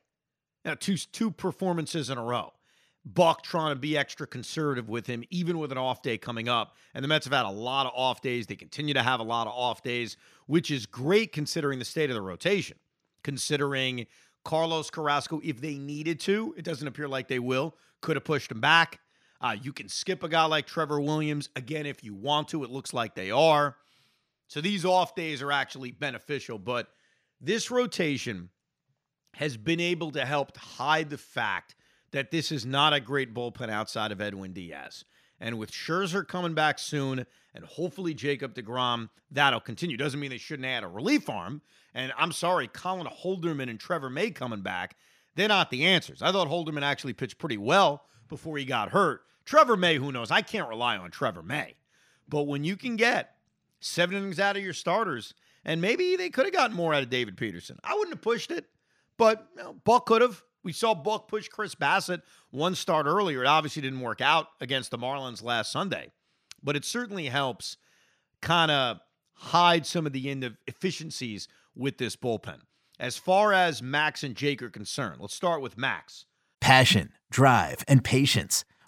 Now, 0.63 0.73
two 0.73 0.97
two 0.97 1.31
performances 1.31 2.09
in 2.09 2.17
a 2.17 2.23
row. 2.23 2.53
Buck 3.05 3.43
trying 3.43 3.75
to 3.75 3.79
be 3.79 3.95
extra 3.95 4.25
conservative 4.25 4.89
with 4.89 5.05
him, 5.05 5.23
even 5.29 5.59
with 5.59 5.71
an 5.71 5.77
off 5.77 6.01
day 6.01 6.17
coming 6.17 6.49
up. 6.49 6.75
And 6.95 7.03
the 7.03 7.07
Mets 7.07 7.25
have 7.25 7.33
had 7.33 7.45
a 7.45 7.51
lot 7.51 7.85
of 7.85 7.91
off 7.95 8.21
days. 8.21 8.47
They 8.47 8.55
continue 8.55 8.95
to 8.95 9.03
have 9.03 9.19
a 9.19 9.23
lot 9.23 9.45
of 9.45 9.53
off 9.53 9.83
days, 9.83 10.17
which 10.47 10.71
is 10.71 10.87
great 10.87 11.31
considering 11.31 11.77
the 11.77 11.85
state 11.85 12.09
of 12.09 12.15
the 12.15 12.21
rotation. 12.21 12.77
Considering 13.23 14.07
Carlos 14.43 14.89
Carrasco, 14.89 15.39
if 15.43 15.61
they 15.61 15.75
needed 15.75 16.19
to, 16.21 16.55
it 16.57 16.65
doesn't 16.65 16.87
appear 16.87 17.07
like 17.07 17.27
they 17.27 17.39
will, 17.39 17.75
could 18.01 18.15
have 18.15 18.23
pushed 18.23 18.51
him 18.51 18.59
back. 18.59 18.99
Uh, 19.39 19.55
you 19.61 19.71
can 19.71 19.87
skip 19.87 20.23
a 20.23 20.29
guy 20.29 20.45
like 20.45 20.65
Trevor 20.65 20.99
Williams 20.99 21.49
again 21.55 21.85
if 21.85 22.03
you 22.03 22.15
want 22.15 22.47
to. 22.49 22.63
It 22.63 22.71
looks 22.71 22.91
like 22.93 23.13
they 23.13 23.29
are. 23.29 23.75
So 24.47 24.61
these 24.61 24.85
off 24.85 25.15
days 25.15 25.41
are 25.41 25.51
actually 25.51 25.91
beneficial, 25.91 26.59
but 26.59 26.87
this 27.41 27.71
rotation 27.71 28.49
has 29.35 29.57
been 29.57 29.79
able 29.79 30.11
to 30.11 30.25
help 30.25 30.55
hide 30.57 31.09
the 31.09 31.17
fact 31.17 31.75
that 32.11 32.31
this 32.31 32.51
is 32.51 32.65
not 32.65 32.93
a 32.93 32.99
great 32.99 33.33
bullpen 33.33 33.69
outside 33.69 34.11
of 34.11 34.21
Edwin 34.21 34.53
Diaz. 34.53 35.03
And 35.39 35.59
with 35.59 35.71
Scherzer 35.71 36.25
coming 36.25 36.53
back 36.53 36.79
soon 36.79 37.25
and 37.53 37.65
hopefully 37.65 38.13
Jacob 38.13 38.55
DeGrom, 38.55 39.09
that'll 39.29 39.59
continue. 39.59 39.97
Doesn't 39.97 40.19
mean 40.19 40.29
they 40.29 40.37
shouldn't 40.37 40.65
add 40.65 40.83
a 40.83 40.87
relief 40.87 41.29
arm. 41.29 41.61
And 41.93 42.13
I'm 42.17 42.31
sorry, 42.31 42.67
Colin 42.67 43.07
Holderman 43.07 43.69
and 43.69 43.79
Trevor 43.79 44.09
May 44.09 44.31
coming 44.31 44.61
back, 44.61 44.95
they're 45.35 45.49
not 45.49 45.69
the 45.69 45.85
answers. 45.85 46.21
I 46.21 46.31
thought 46.31 46.47
Holderman 46.47 46.83
actually 46.83 47.13
pitched 47.13 47.37
pretty 47.37 47.57
well 47.57 48.05
before 48.29 48.57
he 48.57 48.63
got 48.63 48.91
hurt. 48.91 49.21
Trevor 49.43 49.75
May, 49.75 49.97
who 49.97 50.11
knows? 50.11 50.31
I 50.31 50.41
can't 50.41 50.69
rely 50.69 50.97
on 50.97 51.11
Trevor 51.11 51.43
May. 51.43 51.75
But 52.27 52.43
when 52.43 52.63
you 52.63 52.77
can 52.77 52.95
get 52.95 53.34
seven 53.79 54.17
innings 54.17 54.39
out 54.39 54.57
of 54.57 54.63
your 54.63 54.73
starters, 54.73 55.33
and 55.63 55.81
maybe 55.81 56.15
they 56.15 56.29
could 56.29 56.45
have 56.45 56.53
gotten 56.53 56.75
more 56.75 56.93
out 56.93 57.03
of 57.03 57.09
David 57.09 57.37
Peterson. 57.37 57.77
I 57.83 57.93
wouldn't 57.93 58.15
have 58.15 58.21
pushed 58.21 58.51
it, 58.51 58.65
but 59.17 59.47
you 59.55 59.63
know, 59.63 59.73
Buck 59.83 60.05
could 60.05 60.21
have. 60.21 60.41
We 60.63 60.73
saw 60.73 60.95
Buck 60.95 61.27
push 61.27 61.47
Chris 61.47 61.75
Bassitt 61.75 62.23
one 62.49 62.73
start 62.73 63.05
earlier. 63.05 63.43
It 63.43 63.47
obviously 63.47 63.83
didn't 63.83 63.99
work 63.99 64.19
out 64.19 64.47
against 64.59 64.89
the 64.89 64.97
Marlins 64.97 65.43
last 65.43 65.71
Sunday, 65.71 66.11
but 66.63 66.75
it 66.75 66.83
certainly 66.83 67.27
helps 67.27 67.77
kind 68.41 68.71
of 68.71 68.99
hide 69.33 69.85
some 69.85 70.05
of 70.07 70.13
the 70.13 70.29
inefficiencies 70.29 71.47
with 71.75 71.97
this 71.97 72.15
bullpen. 72.15 72.61
As 72.99 73.17
far 73.17 73.53
as 73.53 73.81
Max 73.81 74.23
and 74.23 74.35
Jake 74.35 74.63
are 74.63 74.69
concerned, 74.69 75.19
let's 75.19 75.35
start 75.35 75.61
with 75.61 75.77
Max. 75.77 76.25
Passion, 76.61 77.11
drive, 77.29 77.83
and 77.87 78.03
patience. 78.03 78.65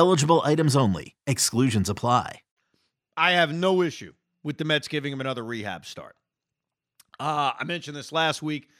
Eligible 0.00 0.40
items 0.46 0.76
only, 0.76 1.14
exclusions 1.26 1.90
apply. 1.90 2.40
I 3.18 3.32
have 3.32 3.52
no 3.52 3.82
issue 3.82 4.14
with 4.42 4.56
the 4.56 4.64
Mets 4.64 4.88
giving 4.88 5.12
him 5.12 5.20
another 5.20 5.44
rehab 5.44 5.84
start. 5.84 6.16
Uh, 7.18 7.52
I 7.58 7.64
mentioned 7.64 7.98
this 7.98 8.10
last 8.10 8.40
week. 8.40 8.70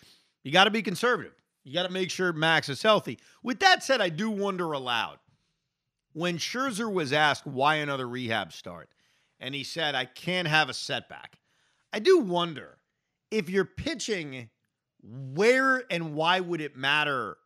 You 0.44 0.50
got 0.50 0.64
to 0.64 0.70
be 0.70 0.80
conservative. 0.80 1.34
You 1.62 1.74
got 1.74 1.82
to 1.82 1.92
make 1.92 2.10
sure 2.10 2.32
Max 2.32 2.70
is 2.70 2.80
healthy. 2.80 3.18
With 3.42 3.60
that 3.60 3.82
said, 3.82 4.00
I 4.00 4.08
do 4.08 4.30
wonder 4.30 4.72
aloud 4.72 5.18
when 6.14 6.38
Scherzer 6.38 6.90
was 6.90 7.12
asked 7.12 7.46
why 7.46 7.74
another 7.74 8.08
rehab 8.08 8.50
start, 8.54 8.88
and 9.38 9.54
he 9.54 9.62
said, 9.62 9.94
I 9.94 10.06
can't 10.06 10.48
have 10.48 10.70
a 10.70 10.74
setback. 10.74 11.38
I 11.92 11.98
do 11.98 12.20
wonder 12.20 12.78
if 13.30 13.50
you're 13.50 13.66
pitching, 13.66 14.48
where 15.02 15.84
and 15.92 16.14
why 16.14 16.40
would 16.40 16.62
it 16.62 16.78
matter 16.78 17.36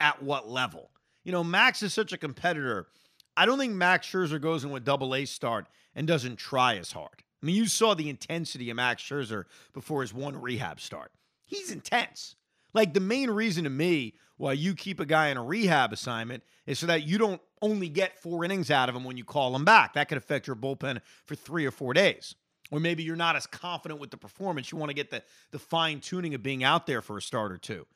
at 0.00 0.22
what 0.22 0.50
level? 0.50 0.90
You 1.24 1.32
know, 1.32 1.42
Max 1.42 1.82
is 1.82 1.94
such 1.94 2.12
a 2.12 2.18
competitor. 2.18 2.88
I 3.36 3.46
don't 3.46 3.58
think 3.58 3.72
Max 3.72 4.06
Scherzer 4.06 4.40
goes 4.40 4.64
into 4.64 4.76
a 4.76 4.80
double 4.80 5.14
A 5.14 5.24
start 5.24 5.66
and 5.94 6.06
doesn't 6.06 6.36
try 6.36 6.76
as 6.76 6.92
hard. 6.92 7.22
I 7.42 7.46
mean, 7.46 7.56
you 7.56 7.66
saw 7.66 7.94
the 7.94 8.08
intensity 8.08 8.70
of 8.70 8.76
Max 8.76 9.02
Scherzer 9.02 9.44
before 9.72 10.02
his 10.02 10.14
one 10.14 10.40
rehab 10.40 10.80
start. 10.80 11.12
he's 11.44 11.70
intense. 11.70 12.36
Like 12.74 12.94
the 12.94 13.00
main 13.00 13.30
reason 13.30 13.64
to 13.64 13.70
me 13.70 14.14
why 14.36 14.54
you 14.54 14.74
keep 14.74 14.98
a 15.00 15.06
guy 15.06 15.28
in 15.28 15.36
a 15.36 15.42
rehab 15.42 15.92
assignment 15.92 16.42
is 16.66 16.78
so 16.78 16.86
that 16.86 17.06
you 17.06 17.18
don't 17.18 17.40
only 17.60 17.88
get 17.88 18.18
four 18.18 18.44
innings 18.44 18.70
out 18.70 18.88
of 18.88 18.96
him 18.96 19.04
when 19.04 19.16
you 19.16 19.24
call 19.24 19.54
him 19.54 19.64
back. 19.64 19.94
That 19.94 20.08
could 20.08 20.18
affect 20.18 20.46
your 20.46 20.56
bullpen 20.56 21.00
for 21.26 21.34
three 21.34 21.66
or 21.66 21.70
four 21.70 21.92
days. 21.92 22.34
Or 22.70 22.80
maybe 22.80 23.02
you're 23.02 23.16
not 23.16 23.36
as 23.36 23.46
confident 23.46 24.00
with 24.00 24.10
the 24.10 24.16
performance. 24.16 24.72
You 24.72 24.78
want 24.78 24.88
to 24.88 24.94
get 24.94 25.10
the, 25.10 25.22
the 25.50 25.58
fine 25.58 26.00
tuning 26.00 26.34
of 26.34 26.42
being 26.42 26.64
out 26.64 26.86
there 26.86 27.02
for 27.02 27.18
a 27.18 27.22
start 27.22 27.52
or 27.52 27.58
two. 27.58 27.86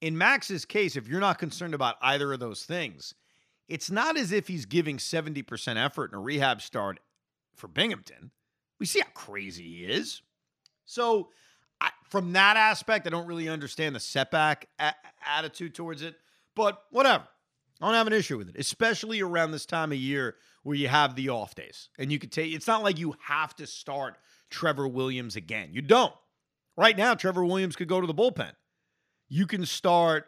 In 0.00 0.18
Max's 0.18 0.64
case, 0.64 0.96
if 0.96 1.06
you're 1.06 1.20
not 1.20 1.38
concerned 1.38 1.74
about 1.74 1.96
either 2.02 2.32
of 2.32 2.40
those 2.40 2.64
things, 2.64 3.14
it's 3.68 3.90
not 3.90 4.16
as 4.16 4.32
if 4.32 4.48
he's 4.48 4.66
giving 4.66 4.98
70% 4.98 5.82
effort 5.82 6.12
in 6.12 6.18
a 6.18 6.20
rehab 6.20 6.62
start 6.62 7.00
for 7.54 7.68
Binghamton. 7.68 8.30
We 8.78 8.86
see 8.86 9.00
how 9.00 9.08
crazy 9.14 9.64
he 9.64 9.84
is. 9.84 10.22
So, 10.84 11.30
I, 11.80 11.90
from 12.04 12.32
that 12.34 12.56
aspect, 12.56 13.06
I 13.06 13.10
don't 13.10 13.26
really 13.26 13.48
understand 13.48 13.94
the 13.94 14.00
setback 14.00 14.68
a- 14.78 14.94
attitude 15.26 15.74
towards 15.74 16.02
it, 16.02 16.14
but 16.54 16.82
whatever. 16.90 17.24
I 17.80 17.86
don't 17.86 17.94
have 17.94 18.06
an 18.06 18.12
issue 18.14 18.38
with 18.38 18.48
it, 18.48 18.56
especially 18.58 19.20
around 19.20 19.50
this 19.50 19.66
time 19.66 19.92
of 19.92 19.98
year 19.98 20.36
where 20.62 20.76
you 20.76 20.88
have 20.88 21.14
the 21.14 21.28
off 21.28 21.54
days. 21.54 21.90
And 21.98 22.10
you 22.10 22.18
could 22.18 22.32
take 22.32 22.54
it's 22.54 22.66
not 22.66 22.82
like 22.82 22.98
you 22.98 23.14
have 23.22 23.54
to 23.56 23.66
start 23.66 24.16
Trevor 24.48 24.88
Williams 24.88 25.36
again. 25.36 25.70
You 25.72 25.82
don't. 25.82 26.14
Right 26.76 26.96
now, 26.96 27.14
Trevor 27.14 27.44
Williams 27.44 27.76
could 27.76 27.88
go 27.88 28.00
to 28.00 28.06
the 28.06 28.14
bullpen. 28.14 28.52
You 29.28 29.46
can 29.46 29.66
start 29.66 30.26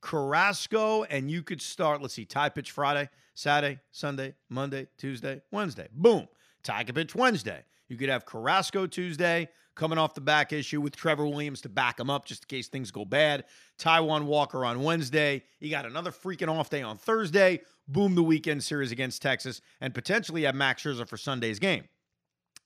Carrasco 0.00 1.04
and 1.04 1.30
you 1.30 1.42
could 1.42 1.60
start, 1.60 2.00
let's 2.00 2.14
see, 2.14 2.24
Tai 2.24 2.50
pitch 2.50 2.70
Friday, 2.70 3.08
Saturday, 3.34 3.80
Sunday, 3.90 4.34
Monday, 4.48 4.86
Tuesday, 4.96 5.40
Wednesday. 5.50 5.88
Boom. 5.92 6.28
Tai 6.62 6.84
pitch 6.84 7.14
Wednesday. 7.14 7.64
You 7.88 7.96
could 7.96 8.08
have 8.08 8.26
Carrasco 8.26 8.86
Tuesday, 8.86 9.48
coming 9.74 9.96
off 9.96 10.14
the 10.14 10.20
back 10.20 10.52
issue 10.52 10.80
with 10.80 10.94
Trevor 10.94 11.26
Williams 11.26 11.62
to 11.62 11.68
back 11.68 11.98
him 11.98 12.10
up 12.10 12.26
just 12.26 12.44
in 12.44 12.48
case 12.48 12.68
things 12.68 12.90
go 12.90 13.04
bad. 13.04 13.44
Taijuan 13.78 14.24
Walker 14.24 14.64
on 14.64 14.82
Wednesday. 14.82 15.42
You 15.60 15.70
got 15.70 15.86
another 15.86 16.10
freaking 16.10 16.48
off 16.48 16.68
day 16.68 16.82
on 16.82 16.98
Thursday. 16.98 17.62
Boom, 17.86 18.14
the 18.14 18.22
weekend 18.22 18.62
series 18.62 18.92
against 18.92 19.22
Texas, 19.22 19.62
and 19.80 19.94
potentially 19.94 20.42
have 20.42 20.54
Max 20.54 20.82
Scherzer 20.82 21.08
for 21.08 21.16
Sunday's 21.16 21.58
game. 21.58 21.84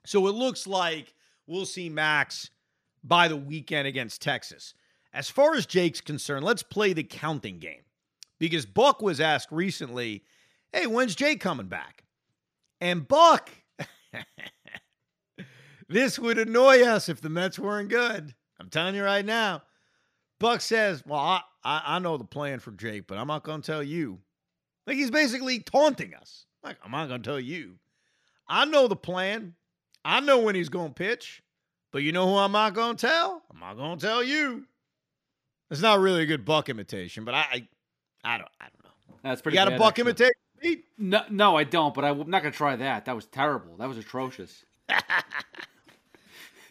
So 0.04 0.26
it 0.26 0.32
looks 0.32 0.66
like 0.66 1.14
we'll 1.46 1.66
see 1.66 1.88
Max 1.88 2.50
by 3.04 3.28
the 3.28 3.36
weekend 3.36 3.86
against 3.86 4.22
Texas. 4.22 4.74
As 5.12 5.28
far 5.28 5.54
as 5.54 5.66
Jake's 5.66 6.00
concerned, 6.00 6.45
let's 6.45 6.62
play 6.62 6.92
the 6.92 7.02
counting 7.02 7.59
game 7.59 7.83
because 8.38 8.64
Buck 8.64 9.02
was 9.02 9.21
asked 9.21 9.52
recently, 9.52 10.25
hey, 10.73 10.87
when's 10.87 11.14
Jake 11.14 11.40
coming 11.40 11.66
back? 11.66 12.04
And 12.81 13.07
Buck, 13.07 13.50
this 15.88 16.19
would 16.19 16.38
annoy 16.38 16.83
us 16.83 17.09
if 17.09 17.21
the 17.21 17.28
Mets 17.28 17.59
weren't 17.59 17.90
good. 17.90 18.35
I'm 18.59 18.71
telling 18.71 18.95
you 18.95 19.04
right 19.04 19.25
now. 19.25 19.62
Buck 20.40 20.61
says, 20.61 21.04
well, 21.07 21.21
I, 21.21 21.40
I, 21.62 21.83
I 21.87 21.99
know 21.99 22.16
the 22.16 22.25
plan 22.25 22.59
for 22.59 22.73
Jake, 22.73 23.07
but 23.07 23.19
I'm 23.19 23.28
not 23.28 23.45
going 23.45 23.62
to 23.62 23.66
tell 23.66 23.83
you. 23.83 24.19
Like 24.87 24.97
he's 24.97 25.11
basically 25.11 25.61
taunting 25.61 26.14
us. 26.14 26.47
Like, 26.64 26.78
I'm 26.85 26.90
not 26.90 27.09
going 27.09 27.23
to 27.23 27.28
tell 27.28 27.40
you. 27.40 27.76
I 28.49 28.64
know 28.64 28.88
the 28.88 28.97
plan. 28.97 29.54
I 30.04 30.21
know 30.21 30.38
when 30.38 30.54
he's 30.54 30.69
going 30.69 30.88
to 30.88 30.95
pitch. 30.95 31.42
But 31.92 32.02
you 32.02 32.12
know 32.12 32.26
who 32.26 32.37
I'm 32.37 32.52
not 32.52 32.75
going 32.75 32.97
to 32.97 33.07
tell? 33.07 33.42
I'm 33.52 33.61
not 33.61 33.76
going 33.76 33.99
to 33.99 34.07
tell 34.07 34.23
you. 34.23 34.64
It's 35.72 35.80
not 35.80 35.98
really 35.98 36.22
a 36.22 36.26
good 36.26 36.44
Buck 36.44 36.68
imitation, 36.68 37.24
but 37.24 37.34
I, 37.34 37.40
I, 37.40 37.68
I 38.24 38.38
don't, 38.38 38.50
I 38.60 38.64
don't 38.64 38.84
know. 38.84 39.16
That's 39.24 39.42
pretty. 39.42 39.56
You 39.56 39.64
got 39.64 39.70
bad, 39.70 39.76
a 39.76 39.78
Buck 39.78 39.88
actually. 39.98 40.02
imitation? 40.02 40.32
Pete? 40.60 40.84
No, 40.98 41.22
no, 41.30 41.56
I 41.56 41.64
don't. 41.64 41.92
But 41.92 42.04
I'm 42.04 42.30
not 42.30 42.42
gonna 42.42 42.52
try 42.52 42.76
that. 42.76 43.06
That 43.06 43.16
was 43.16 43.26
terrible. 43.26 43.76
That 43.78 43.88
was 43.88 43.98
atrocious. 43.98 44.64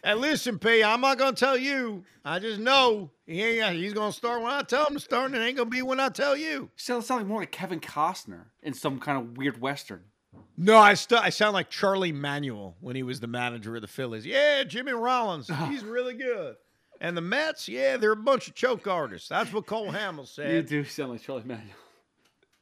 And 0.04 0.20
listen, 0.20 0.58
P, 0.58 0.82
I'm 0.82 1.00
not 1.00 1.16
gonna 1.18 1.36
tell 1.36 1.56
you. 1.56 2.04
I 2.24 2.40
just 2.40 2.58
know 2.58 3.10
he 3.24 3.40
ain't, 3.60 3.76
he's 3.76 3.92
gonna 3.92 4.12
start 4.12 4.42
when 4.42 4.50
I 4.50 4.62
tell 4.62 4.86
him 4.86 4.94
to 4.94 5.00
start, 5.00 5.26
and 5.26 5.36
it 5.36 5.46
ain't 5.46 5.56
gonna 5.56 5.70
be 5.70 5.82
when 5.82 6.00
I 6.00 6.08
tell 6.08 6.36
you. 6.36 6.70
Sounds 6.76 7.06
sound 7.06 7.20
like 7.20 7.28
more 7.28 7.40
like 7.40 7.52
Kevin 7.52 7.78
Costner 7.78 8.46
in 8.62 8.74
some 8.74 8.98
kind 8.98 9.16
of 9.18 9.36
weird 9.36 9.60
western. 9.60 10.02
No, 10.56 10.76
I 10.76 10.94
st- 10.94 11.22
I 11.22 11.30
sound 11.30 11.54
like 11.54 11.70
Charlie 11.70 12.10
Manuel 12.10 12.76
when 12.80 12.96
he 12.96 13.04
was 13.04 13.20
the 13.20 13.28
manager 13.28 13.76
of 13.76 13.82
the 13.82 13.88
Phillies. 13.88 14.26
Yeah, 14.26 14.64
Jimmy 14.64 14.92
Rollins, 14.92 15.48
he's 15.68 15.84
really 15.84 16.14
good. 16.14 16.56
And 17.02 17.16
the 17.16 17.20
Mets, 17.20 17.68
yeah, 17.68 17.96
they're 17.96 18.12
a 18.12 18.16
bunch 18.16 18.46
of 18.46 18.54
choke 18.54 18.86
artists. 18.86 19.28
That's 19.28 19.52
what 19.52 19.66
Cole 19.66 19.90
Hamels 19.90 20.28
said. 20.34 20.54
You 20.54 20.62
do 20.62 20.84
sound 20.84 21.10
like 21.10 21.20
Charlie 21.20 21.42
Manuel. 21.44 21.74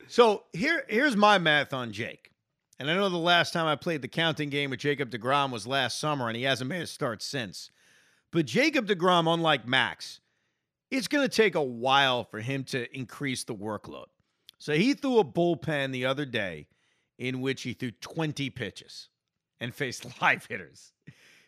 So 0.09 0.45
here, 0.55 0.83
here's 0.89 1.15
my 1.15 1.37
math 1.37 1.75
on 1.75 1.93
Jake. 1.93 2.33
And 2.79 2.91
I 2.91 2.95
know 2.95 3.11
the 3.11 3.19
last 3.19 3.53
time 3.53 3.67
I 3.67 3.77
played 3.77 4.01
the 4.01 4.09
counting 4.09 4.49
game 4.49 4.71
with 4.71 4.81
Jacob 4.81 5.11
DeGrom 5.11 5.53
was 5.53 5.67
last 5.67 6.01
summer, 6.01 6.27
and 6.27 6.37
he 6.39 6.45
hasn't 6.45 6.71
made 6.71 6.81
a 6.81 6.87
start 6.87 7.23
since. 7.23 7.71
But 8.31 8.47
Jacob 8.47 8.87
DeGrom, 8.87 9.33
unlike 9.33 9.69
Max, 9.69 10.21
it's 10.91 11.07
going 11.07 11.29
to 11.29 11.37
take 11.37 11.55
a 11.55 11.63
while 11.63 12.25
for 12.25 12.41
him 12.41 12.65
to 12.65 12.87
increase 12.97 13.45
the 13.45 13.55
workload. 13.55 14.07
So 14.59 14.73
he 14.73 14.95
threw 14.95 15.19
a 15.19 15.25
bullpen 15.25 15.93
the 15.93 16.07
other 16.07 16.25
day 16.25 16.69
in 17.19 17.43
which 17.43 17.61
he 17.61 17.75
threw 17.75 17.91
20 17.91 18.49
pitches 18.49 19.11
and 19.61 19.75
faced 19.75 20.07
live 20.23 20.47
hitters. 20.47 20.95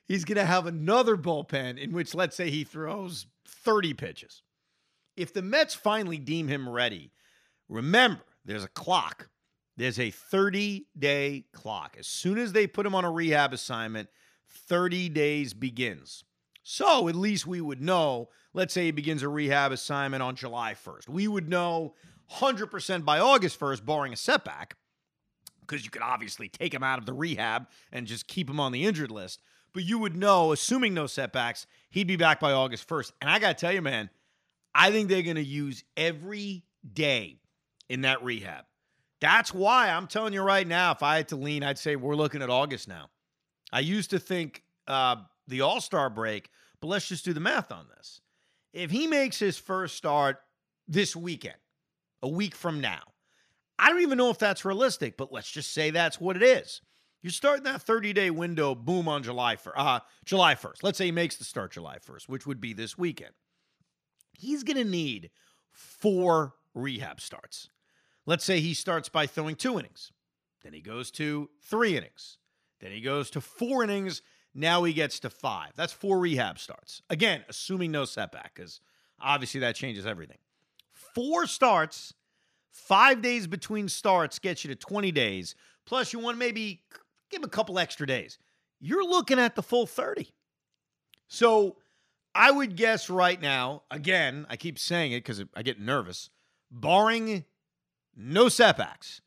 He's 0.07 0.25
going 0.25 0.37
to 0.37 0.45
have 0.45 0.67
another 0.67 1.17
bullpen 1.17 1.79
in 1.79 1.93
which, 1.93 2.15
let's 2.15 2.37
say, 2.37 2.51
he 2.51 2.65
throws 2.65 3.27
30 3.47 3.95
pitches. 3.95 4.43
If 5.17 5.33
the 5.33 5.43
Mets 5.43 5.75
finally 5.75 6.19
deem 6.19 6.49
him 6.49 6.69
ready, 6.69 7.13
remember 7.69 8.23
there's 8.45 8.65
a 8.65 8.69
clock. 8.69 9.29
There's 9.77 9.99
a 9.99 10.11
30 10.11 10.87
day 10.99 11.45
clock. 11.53 11.97
As 11.99 12.07
soon 12.07 12.39
as 12.39 12.53
they 12.53 12.67
put 12.67 12.87
him 12.87 12.95
on 12.95 13.05
a 13.05 13.11
rehab 13.11 13.53
assignment, 13.53 14.09
30 14.49 15.09
days 15.09 15.55
begins. 15.55 16.25
So 16.63 17.09
at 17.09 17.17
least 17.17 17.47
we 17.47 17.61
would 17.61 17.81
know, 17.81 18.29
let's 18.55 18.73
say 18.73 18.85
he 18.85 18.91
begins 18.91 19.23
a 19.23 19.29
rehab 19.29 19.73
assignment 19.73 20.23
on 20.23 20.37
July 20.37 20.75
1st. 20.75 21.09
We 21.09 21.27
would 21.27 21.49
know 21.49 21.95
100% 22.33 23.05
by 23.05 23.19
August 23.19 23.59
1st, 23.59 23.85
barring 23.85 24.13
a 24.13 24.17
setback, 24.17 24.77
because 25.61 25.85
you 25.85 25.91
could 25.91 26.03
obviously 26.03 26.49
take 26.49 26.73
him 26.73 26.83
out 26.83 26.99
of 26.99 27.07
the 27.07 27.13
rehab 27.13 27.67
and 27.91 28.07
just 28.07 28.29
keep 28.29 28.49
him 28.49 28.61
on 28.61 28.73
the 28.73 28.87
injured 28.87 29.11
list. 29.11 29.41
But 29.73 29.85
you 29.85 29.99
would 29.99 30.17
know, 30.17 30.53
assuming 30.53 30.95
no 30.95 31.07
setbacks, 31.07 31.67
he'd 31.91 32.07
be 32.07 32.17
back 32.17 32.41
by 32.41 32.53
August 32.53 32.89
1st. 32.89 33.13
And 33.21 33.31
I 33.31 33.39
got 33.39 33.57
to 33.57 33.61
tell 33.61 33.73
you, 33.73 33.83
man, 33.83 34.11
I 34.75 34.91
think 34.91 35.09
they're 35.09 35.23
going 35.23 35.37
to 35.37 35.45
use 35.45 35.85
every 35.97 36.65
day 36.93 37.39
in 37.89 38.03
that 38.03 38.23
rehab. 38.23 38.65
That's 39.21 39.55
why 39.55 39.89
I'm 39.89 40.09
telling 40.09 40.33
you 40.33 40.43
right 40.43 40.67
now, 40.67 40.93
if 40.93 41.03
I 41.03 41.17
had 41.17 41.29
to 41.29 41.37
lean, 41.37 41.63
I'd 41.63 41.79
say 41.79 41.97
we're 41.97 42.17
looking 42.17 42.43
at 42.43 42.51
August 42.51 42.89
now. 42.89 43.11
I 43.73 43.81
used 43.81 44.11
to 44.11 44.19
think 44.19 44.63
uh, 44.89 45.17
the 45.47 45.61
All 45.61 45.81
Star 45.81 46.11
break, 46.11 46.51
but 46.81 46.89
let's 46.89 47.09
just 47.09 47.25
do 47.25 47.33
the 47.33 47.41
math 47.41 47.71
on 47.71 47.87
this. 47.97 48.21
If 48.73 48.91
he 48.91 49.07
makes 49.07 49.39
his 49.39 49.59
first 49.59 49.97
start 49.97 50.39
this 50.89 51.15
weekend, 51.15 51.57
a 52.23 52.29
week 52.29 52.55
from 52.55 52.81
now, 52.81 53.03
I 53.79 53.91
don't 53.91 54.03
even 54.03 54.19
know 54.19 54.31
if 54.31 54.39
that's 54.39 54.65
realistic, 54.65 55.17
but 55.17 55.33
let's 55.33 55.51
just 55.51 55.73
say 55.73 55.91
that's 55.91 56.21
what 56.21 56.37
it 56.37 56.43
is. 56.43 56.83
You're 57.23 57.31
starting 57.31 57.65
that 57.65 57.83
30 57.83 58.13
day 58.13 58.31
window, 58.31 58.75
boom, 58.75 59.07
on 59.09 59.23
July 59.23 59.57
1st. 59.57 59.73
Uh, 59.77 60.01
July 60.25 60.55
1st. 60.55 60.83
Let's 60.83 60.99
say 60.99 61.07
he 61.07 61.13
makes 61.13 61.37
the 61.37 61.45
start 61.45 61.73
July 61.73 61.99
1st, 61.99 62.29
which 62.29 62.47
would 62.47 62.61
be 62.61 62.73
this 62.73 62.99
weekend. 62.99 63.33
He's 64.33 64.65
going 64.65 64.77
to 64.77 64.85
need 64.85 65.31
four 65.71 66.55
rehab 66.75 67.21
starts. 67.21 67.69
Let's 68.27 68.45
say 68.45 68.61
he 68.61 68.75
starts 68.75 69.09
by 69.09 69.27
throwing 69.27 69.55
two 69.55 69.79
innings. 69.79 70.13
Then 70.63 70.73
he 70.73 70.81
goes 70.81 71.11
to 71.13 71.49
three 71.61 71.97
innings. 71.97 72.39
Then 72.81 72.91
he 72.91 73.01
goes 73.01 73.31
to 73.31 73.41
four 73.41 73.85
innings. 73.85 74.23
Now 74.55 74.83
he 74.83 74.93
gets 74.93 75.21
to 75.21 75.31
five. 75.31 75.71
That's 75.77 75.93
four 75.93 76.19
rehab 76.19 76.59
starts. 76.59 77.03
Again, 77.09 77.45
assuming 77.49 77.93
no 77.93 78.05
setback, 78.05 78.55
because 78.55 78.81
obviously 79.21 79.61
that 79.61 79.77
changes 79.77 80.07
everything. 80.07 80.39
Four 80.93 81.47
starts, 81.47 82.15
five 82.71 83.23
days 83.23 83.47
between 83.47 83.89
starts 83.89 84.39
gets 84.39 84.65
you 84.65 84.69
to 84.69 84.77
20 84.77 85.13
days. 85.13 85.55
Plus, 85.85 86.13
you 86.13 86.19
want 86.19 86.37
to 86.37 86.39
maybe 86.39 86.83
give 87.33 87.41
him 87.41 87.45
a 87.45 87.51
couple 87.51 87.79
extra 87.79 88.07
days. 88.07 88.39
You're 88.81 89.05
looking 89.05 89.39
at 89.39 89.55
the 89.57 89.63
full 89.63 89.87
30. 89.87 90.29
So 91.29 91.77
I 92.35 92.51
would 92.51 92.77
guess 92.77 93.11
right 93.11 93.41
now, 93.41 93.83
again, 93.91 94.47
I 94.49 94.57
keep 94.57 94.79
saying 94.79 95.13
it 95.13 95.21
because 95.21 95.43
I 95.55 95.63
get 95.63 95.81
nervous, 95.81 96.31
barring 96.71 97.45
no 98.17 98.49
setbacks, 98.49 99.21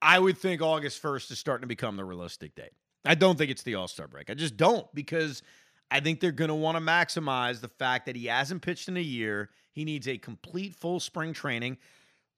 I 0.00 0.18
would 0.18 0.38
think 0.38 0.62
August 0.62 1.02
1st 1.02 1.30
is 1.32 1.38
starting 1.38 1.62
to 1.62 1.66
become 1.66 1.96
the 1.96 2.04
realistic 2.04 2.54
date. 2.54 2.72
I 3.04 3.14
don't 3.14 3.38
think 3.38 3.50
it's 3.50 3.62
the 3.62 3.76
All 3.76 3.88
Star 3.88 4.08
break. 4.08 4.30
I 4.30 4.34
just 4.34 4.56
don't 4.56 4.92
because 4.94 5.42
I 5.90 6.00
think 6.00 6.20
they're 6.20 6.32
going 6.32 6.48
to 6.48 6.54
want 6.54 6.76
to 6.76 6.82
maximize 6.82 7.60
the 7.60 7.68
fact 7.68 8.06
that 8.06 8.16
he 8.16 8.26
hasn't 8.26 8.62
pitched 8.62 8.88
in 8.88 8.96
a 8.96 9.00
year. 9.00 9.50
He 9.72 9.84
needs 9.84 10.08
a 10.08 10.18
complete 10.18 10.74
full 10.74 11.00
spring 11.00 11.32
training. 11.32 11.78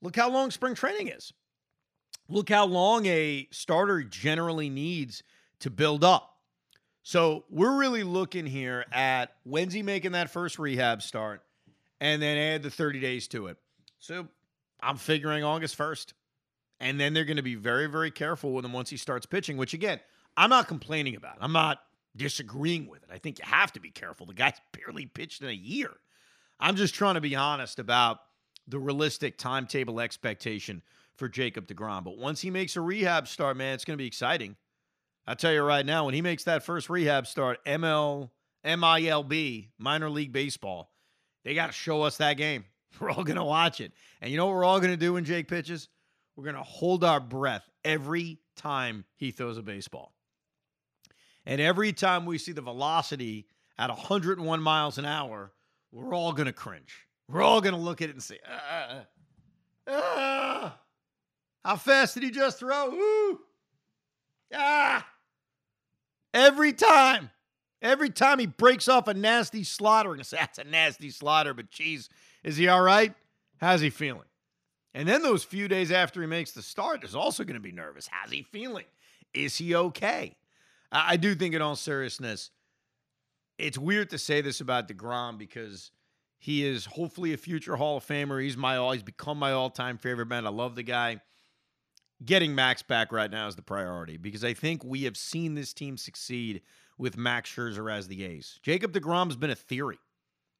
Look 0.01 0.15
how 0.15 0.29
long 0.29 0.51
spring 0.51 0.75
training 0.75 1.07
is. 1.07 1.33
Look 2.29 2.49
how 2.49 2.65
long 2.65 3.07
a 3.07 3.47
starter 3.51 4.03
generally 4.03 4.69
needs 4.69 5.23
to 5.61 5.69
build 5.69 6.03
up. 6.03 6.37
So 7.01 7.45
we're 7.49 7.75
really 7.75 8.03
looking 8.03 8.45
here 8.45 8.85
at 8.91 9.33
when's 9.43 9.73
he 9.73 9.81
making 9.81 10.11
that 10.11 10.29
first 10.29 10.59
rehab 10.59 11.01
start 11.01 11.41
and 11.99 12.21
then 12.21 12.37
add 12.37 12.61
the 12.61 12.69
30 12.69 12.99
days 12.99 13.27
to 13.29 13.47
it. 13.47 13.57
So 13.97 14.27
I'm 14.79 14.97
figuring 14.97 15.43
August 15.43 15.77
1st. 15.77 16.13
And 16.79 16.99
then 16.99 17.13
they're 17.13 17.25
going 17.25 17.37
to 17.37 17.43
be 17.43 17.55
very, 17.55 17.87
very 17.87 18.11
careful 18.11 18.53
with 18.53 18.63
him 18.63 18.71
once 18.71 18.89
he 18.89 18.95
starts 18.95 19.25
pitching, 19.25 19.57
which 19.57 19.73
again, 19.73 19.99
I'm 20.37 20.49
not 20.49 20.67
complaining 20.67 21.15
about. 21.15 21.37
I'm 21.41 21.51
not 21.51 21.79
disagreeing 22.15 22.87
with 22.87 23.03
it. 23.03 23.09
I 23.11 23.17
think 23.17 23.39
you 23.39 23.45
have 23.45 23.73
to 23.73 23.79
be 23.79 23.89
careful. 23.89 24.25
The 24.25 24.33
guy's 24.33 24.53
barely 24.85 25.05
pitched 25.07 25.41
in 25.41 25.49
a 25.49 25.53
year. 25.53 25.91
I'm 26.59 26.75
just 26.75 26.93
trying 26.93 27.15
to 27.15 27.21
be 27.21 27.35
honest 27.35 27.79
about 27.79 28.19
the 28.67 28.79
realistic 28.79 29.37
timetable 29.37 29.99
expectation 29.99 30.83
for 31.19 31.29
Jacob 31.29 31.67
DeGrom. 31.67 32.03
But 32.03 32.17
once 32.17 32.41
he 32.41 32.49
makes 32.49 32.75
a 32.75 32.81
rehab 32.81 33.27
start, 33.27 33.57
man, 33.57 33.75
it's 33.75 33.85
going 33.85 33.97
to 33.97 34.01
be 34.01 34.07
exciting. 34.07 34.55
I'll 35.27 35.35
tell 35.35 35.53
you 35.53 35.61
right 35.61 35.85
now, 35.85 36.05
when 36.05 36.15
he 36.15 36.21
makes 36.21 36.45
that 36.45 36.63
first 36.63 36.89
rehab 36.89 37.27
start, 37.27 37.63
ML, 37.65 38.31
MILB, 38.65 39.67
minor 39.77 40.09
league 40.09 40.31
baseball, 40.31 40.91
they 41.43 41.53
got 41.53 41.67
to 41.67 41.73
show 41.73 42.01
us 42.01 42.17
that 42.17 42.37
game. 42.37 42.65
We're 42.99 43.11
all 43.11 43.23
going 43.23 43.37
to 43.37 43.43
watch 43.43 43.79
it. 43.81 43.91
And 44.21 44.31
you 44.31 44.37
know 44.37 44.47
what 44.47 44.55
we're 44.55 44.65
all 44.65 44.79
going 44.79 44.91
to 44.91 44.97
do 44.97 45.13
when 45.13 45.25
Jake 45.25 45.47
pitches? 45.47 45.87
We're 46.35 46.45
going 46.45 46.55
to 46.55 46.63
hold 46.63 47.03
our 47.03 47.19
breath 47.19 47.69
every 47.85 48.39
time 48.55 49.05
he 49.15 49.31
throws 49.31 49.57
a 49.57 49.61
baseball. 49.61 50.11
And 51.45 51.61
every 51.61 51.93
time 51.93 52.25
we 52.25 52.37
see 52.37 52.51
the 52.51 52.61
velocity 52.61 53.45
at 53.77 53.89
101 53.89 54.61
miles 54.61 54.97
an 54.97 55.05
hour, 55.05 55.53
we're 55.91 56.13
all 56.13 56.33
going 56.33 56.47
to 56.47 56.53
cringe. 56.53 57.07
We're 57.29 57.43
all 57.43 57.61
going 57.61 57.75
to 57.75 57.79
look 57.79 58.01
at 58.01 58.09
it 58.09 58.13
and 58.13 58.23
say, 58.23 58.39
ah, 58.47 59.05
ah, 59.87 60.79
how 61.69 61.75
fast 61.75 62.15
did 62.15 62.23
he 62.23 62.31
just 62.31 62.57
throw? 62.57 62.89
Woo! 62.89 63.39
Ah! 64.51 65.05
Every 66.33 66.73
time. 66.73 67.29
Every 67.79 68.09
time 68.09 68.39
he 68.39 68.47
breaks 68.47 68.87
off 68.87 69.07
a 69.07 69.13
nasty 69.13 69.63
slaughter, 69.63 70.11
and 70.11 70.23
that's 70.23 70.57
a 70.57 70.63
nasty 70.63 71.11
slaughter, 71.11 71.53
but 71.53 71.69
geez, 71.69 72.09
is 72.43 72.57
he 72.57 72.67
all 72.67 72.81
right? 72.81 73.13
How's 73.57 73.81
he 73.81 73.91
feeling? 73.91 74.25
And 74.95 75.07
then 75.07 75.21
those 75.21 75.43
few 75.43 75.67
days 75.67 75.91
after 75.91 76.21
he 76.21 76.27
makes 76.27 76.53
the 76.53 76.63
start, 76.63 77.03
is 77.03 77.15
also 77.15 77.43
going 77.43 77.53
to 77.53 77.59
be 77.59 77.71
nervous. 77.71 78.07
How's 78.07 78.31
he 78.31 78.41
feeling? 78.41 78.85
Is 79.35 79.55
he 79.55 79.75
okay? 79.75 80.37
I 80.91 81.17
do 81.17 81.35
think, 81.35 81.53
in 81.53 81.61
all 81.61 81.75
seriousness, 81.75 82.49
it's 83.59 83.77
weird 83.77 84.09
to 84.09 84.17
say 84.17 84.41
this 84.41 84.59
about 84.59 84.87
DeGrom 84.87 85.37
because 85.37 85.91
he 86.39 86.65
is 86.65 86.87
hopefully 86.87 87.33
a 87.33 87.37
future 87.37 87.75
Hall 87.75 87.97
of 87.97 88.07
Famer. 88.07 88.41
He's 88.41 88.57
my 88.57 88.77
all. 88.77 88.91
He's 88.93 89.03
become 89.03 89.37
my 89.37 89.51
all-time 89.51 89.99
favorite 89.99 90.29
man. 90.29 90.47
I 90.47 90.49
love 90.49 90.73
the 90.73 90.81
guy. 90.81 91.21
Getting 92.23 92.53
Max 92.53 92.81
back 92.81 93.11
right 93.11 93.31
now 93.31 93.47
is 93.47 93.55
the 93.55 93.61
priority 93.61 94.17
because 94.17 94.43
I 94.43 94.53
think 94.53 94.83
we 94.83 95.03
have 95.03 95.15
seen 95.15 95.55
this 95.55 95.73
team 95.73 95.95
succeed 95.97 96.61
with 96.97 97.17
Max 97.17 97.49
Scherzer 97.49 97.91
as 97.91 98.07
the 98.07 98.25
ace. 98.25 98.59
Jacob 98.61 98.91
DeGrom's 98.91 99.37
been 99.37 99.49
a 99.49 99.55
theory. 99.55 99.99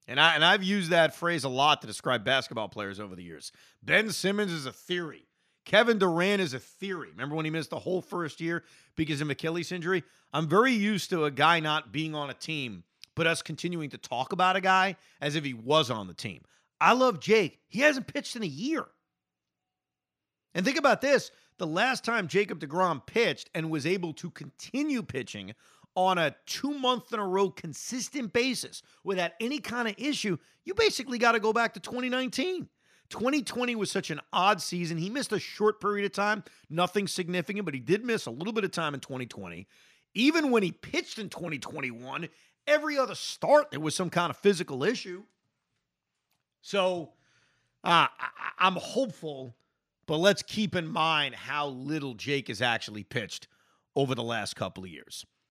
And 0.07 0.19
I 0.19 0.33
and 0.33 0.43
I've 0.43 0.63
used 0.63 0.89
that 0.89 1.13
phrase 1.13 1.43
a 1.43 1.49
lot 1.49 1.81
to 1.81 1.87
describe 1.87 2.23
basketball 2.23 2.69
players 2.69 2.99
over 2.99 3.15
the 3.15 3.23
years. 3.23 3.51
Ben 3.83 4.09
Simmons 4.09 4.51
is 4.51 4.65
a 4.65 4.71
theory. 4.71 5.27
Kevin 5.65 5.99
Durant 5.99 6.41
is 6.41 6.55
a 6.55 6.59
theory. 6.59 7.09
Remember 7.11 7.35
when 7.35 7.45
he 7.45 7.51
missed 7.51 7.69
the 7.69 7.77
whole 7.77 8.01
first 8.01 8.41
year 8.41 8.63
because 8.95 9.21
of 9.21 9.29
Achilles 9.29 9.71
injury? 9.71 10.03
I'm 10.33 10.47
very 10.47 10.73
used 10.73 11.11
to 11.11 11.25
a 11.25 11.31
guy 11.31 11.59
not 11.59 11.91
being 11.91 12.15
on 12.15 12.31
a 12.31 12.33
team, 12.33 12.83
but 13.13 13.27
us 13.27 13.43
continuing 13.43 13.91
to 13.91 13.99
talk 13.99 14.31
about 14.31 14.55
a 14.55 14.61
guy 14.61 14.95
as 15.21 15.35
if 15.35 15.43
he 15.43 15.53
was 15.53 15.91
on 15.91 16.07
the 16.07 16.13
team. 16.15 16.41
I 16.81 16.93
love 16.93 17.19
Jake. 17.19 17.59
He 17.67 17.81
hasn't 17.81 18.07
pitched 18.07 18.35
in 18.35 18.41
a 18.41 18.47
year. 18.47 18.85
And 20.55 20.65
think 20.65 20.79
about 20.79 21.01
this 21.01 21.29
the 21.59 21.67
last 21.67 22.03
time 22.03 22.27
Jacob 22.27 22.59
DeGrom 22.59 23.05
pitched 23.05 23.49
and 23.53 23.69
was 23.69 23.85
able 23.85 24.13
to 24.13 24.31
continue 24.31 25.03
pitching 25.03 25.53
on 25.95 26.17
a 26.17 26.35
two 26.45 26.73
month 26.73 27.11
in 27.13 27.19
a 27.19 27.27
row 27.27 27.49
consistent 27.49 28.31
basis 28.33 28.81
without 29.03 29.31
any 29.39 29.59
kind 29.59 29.87
of 29.87 29.95
issue, 29.97 30.37
you 30.63 30.73
basically 30.73 31.17
got 31.17 31.33
to 31.33 31.39
go 31.39 31.51
back 31.53 31.73
to 31.73 31.79
2019. 31.79 32.69
2020 33.09 33.75
was 33.75 33.91
such 33.91 34.11
an 34.11 34.21
odd 34.31 34.61
season. 34.61 34.97
He 34.97 35.09
missed 35.09 35.31
a 35.31 35.39
short 35.39 35.81
period 35.81 36.05
of 36.05 36.13
time, 36.13 36.43
nothing 36.69 37.07
significant, 37.07 37.65
but 37.65 37.73
he 37.73 37.79
did 37.79 38.05
miss 38.05 38.27
a 38.27 38.31
little 38.31 38.53
bit 38.53 38.63
of 38.63 38.71
time 38.71 38.93
in 38.93 38.99
2020. 38.99 39.67
Even 40.13 40.51
when 40.51 40.63
he 40.63 40.71
pitched 40.71 41.17
in 41.17 41.27
2021, 41.29 42.29
every 42.67 42.97
other 42.97 43.15
start 43.15 43.71
there 43.71 43.79
was 43.79 43.95
some 43.95 44.09
kind 44.11 44.29
of 44.29 44.37
physical 44.37 44.83
issue. 44.83 45.23
So 46.61 47.13
uh, 47.83 48.07
I- 48.19 48.51
I'm 48.59 48.75
hopeful, 48.75 49.55
but 50.09 50.17
let's 50.17 50.41
keep 50.41 50.75
in 50.75 50.87
mind 50.87 51.35
how 51.35 51.67
little 51.67 52.15
Jake 52.15 52.47
has 52.47 52.63
actually 52.63 53.03
pitched 53.03 53.47
over 53.95 54.15
the 54.15 54.23
last 54.23 54.55
couple 54.55 54.83
of 54.83 54.89
years. 54.89 55.23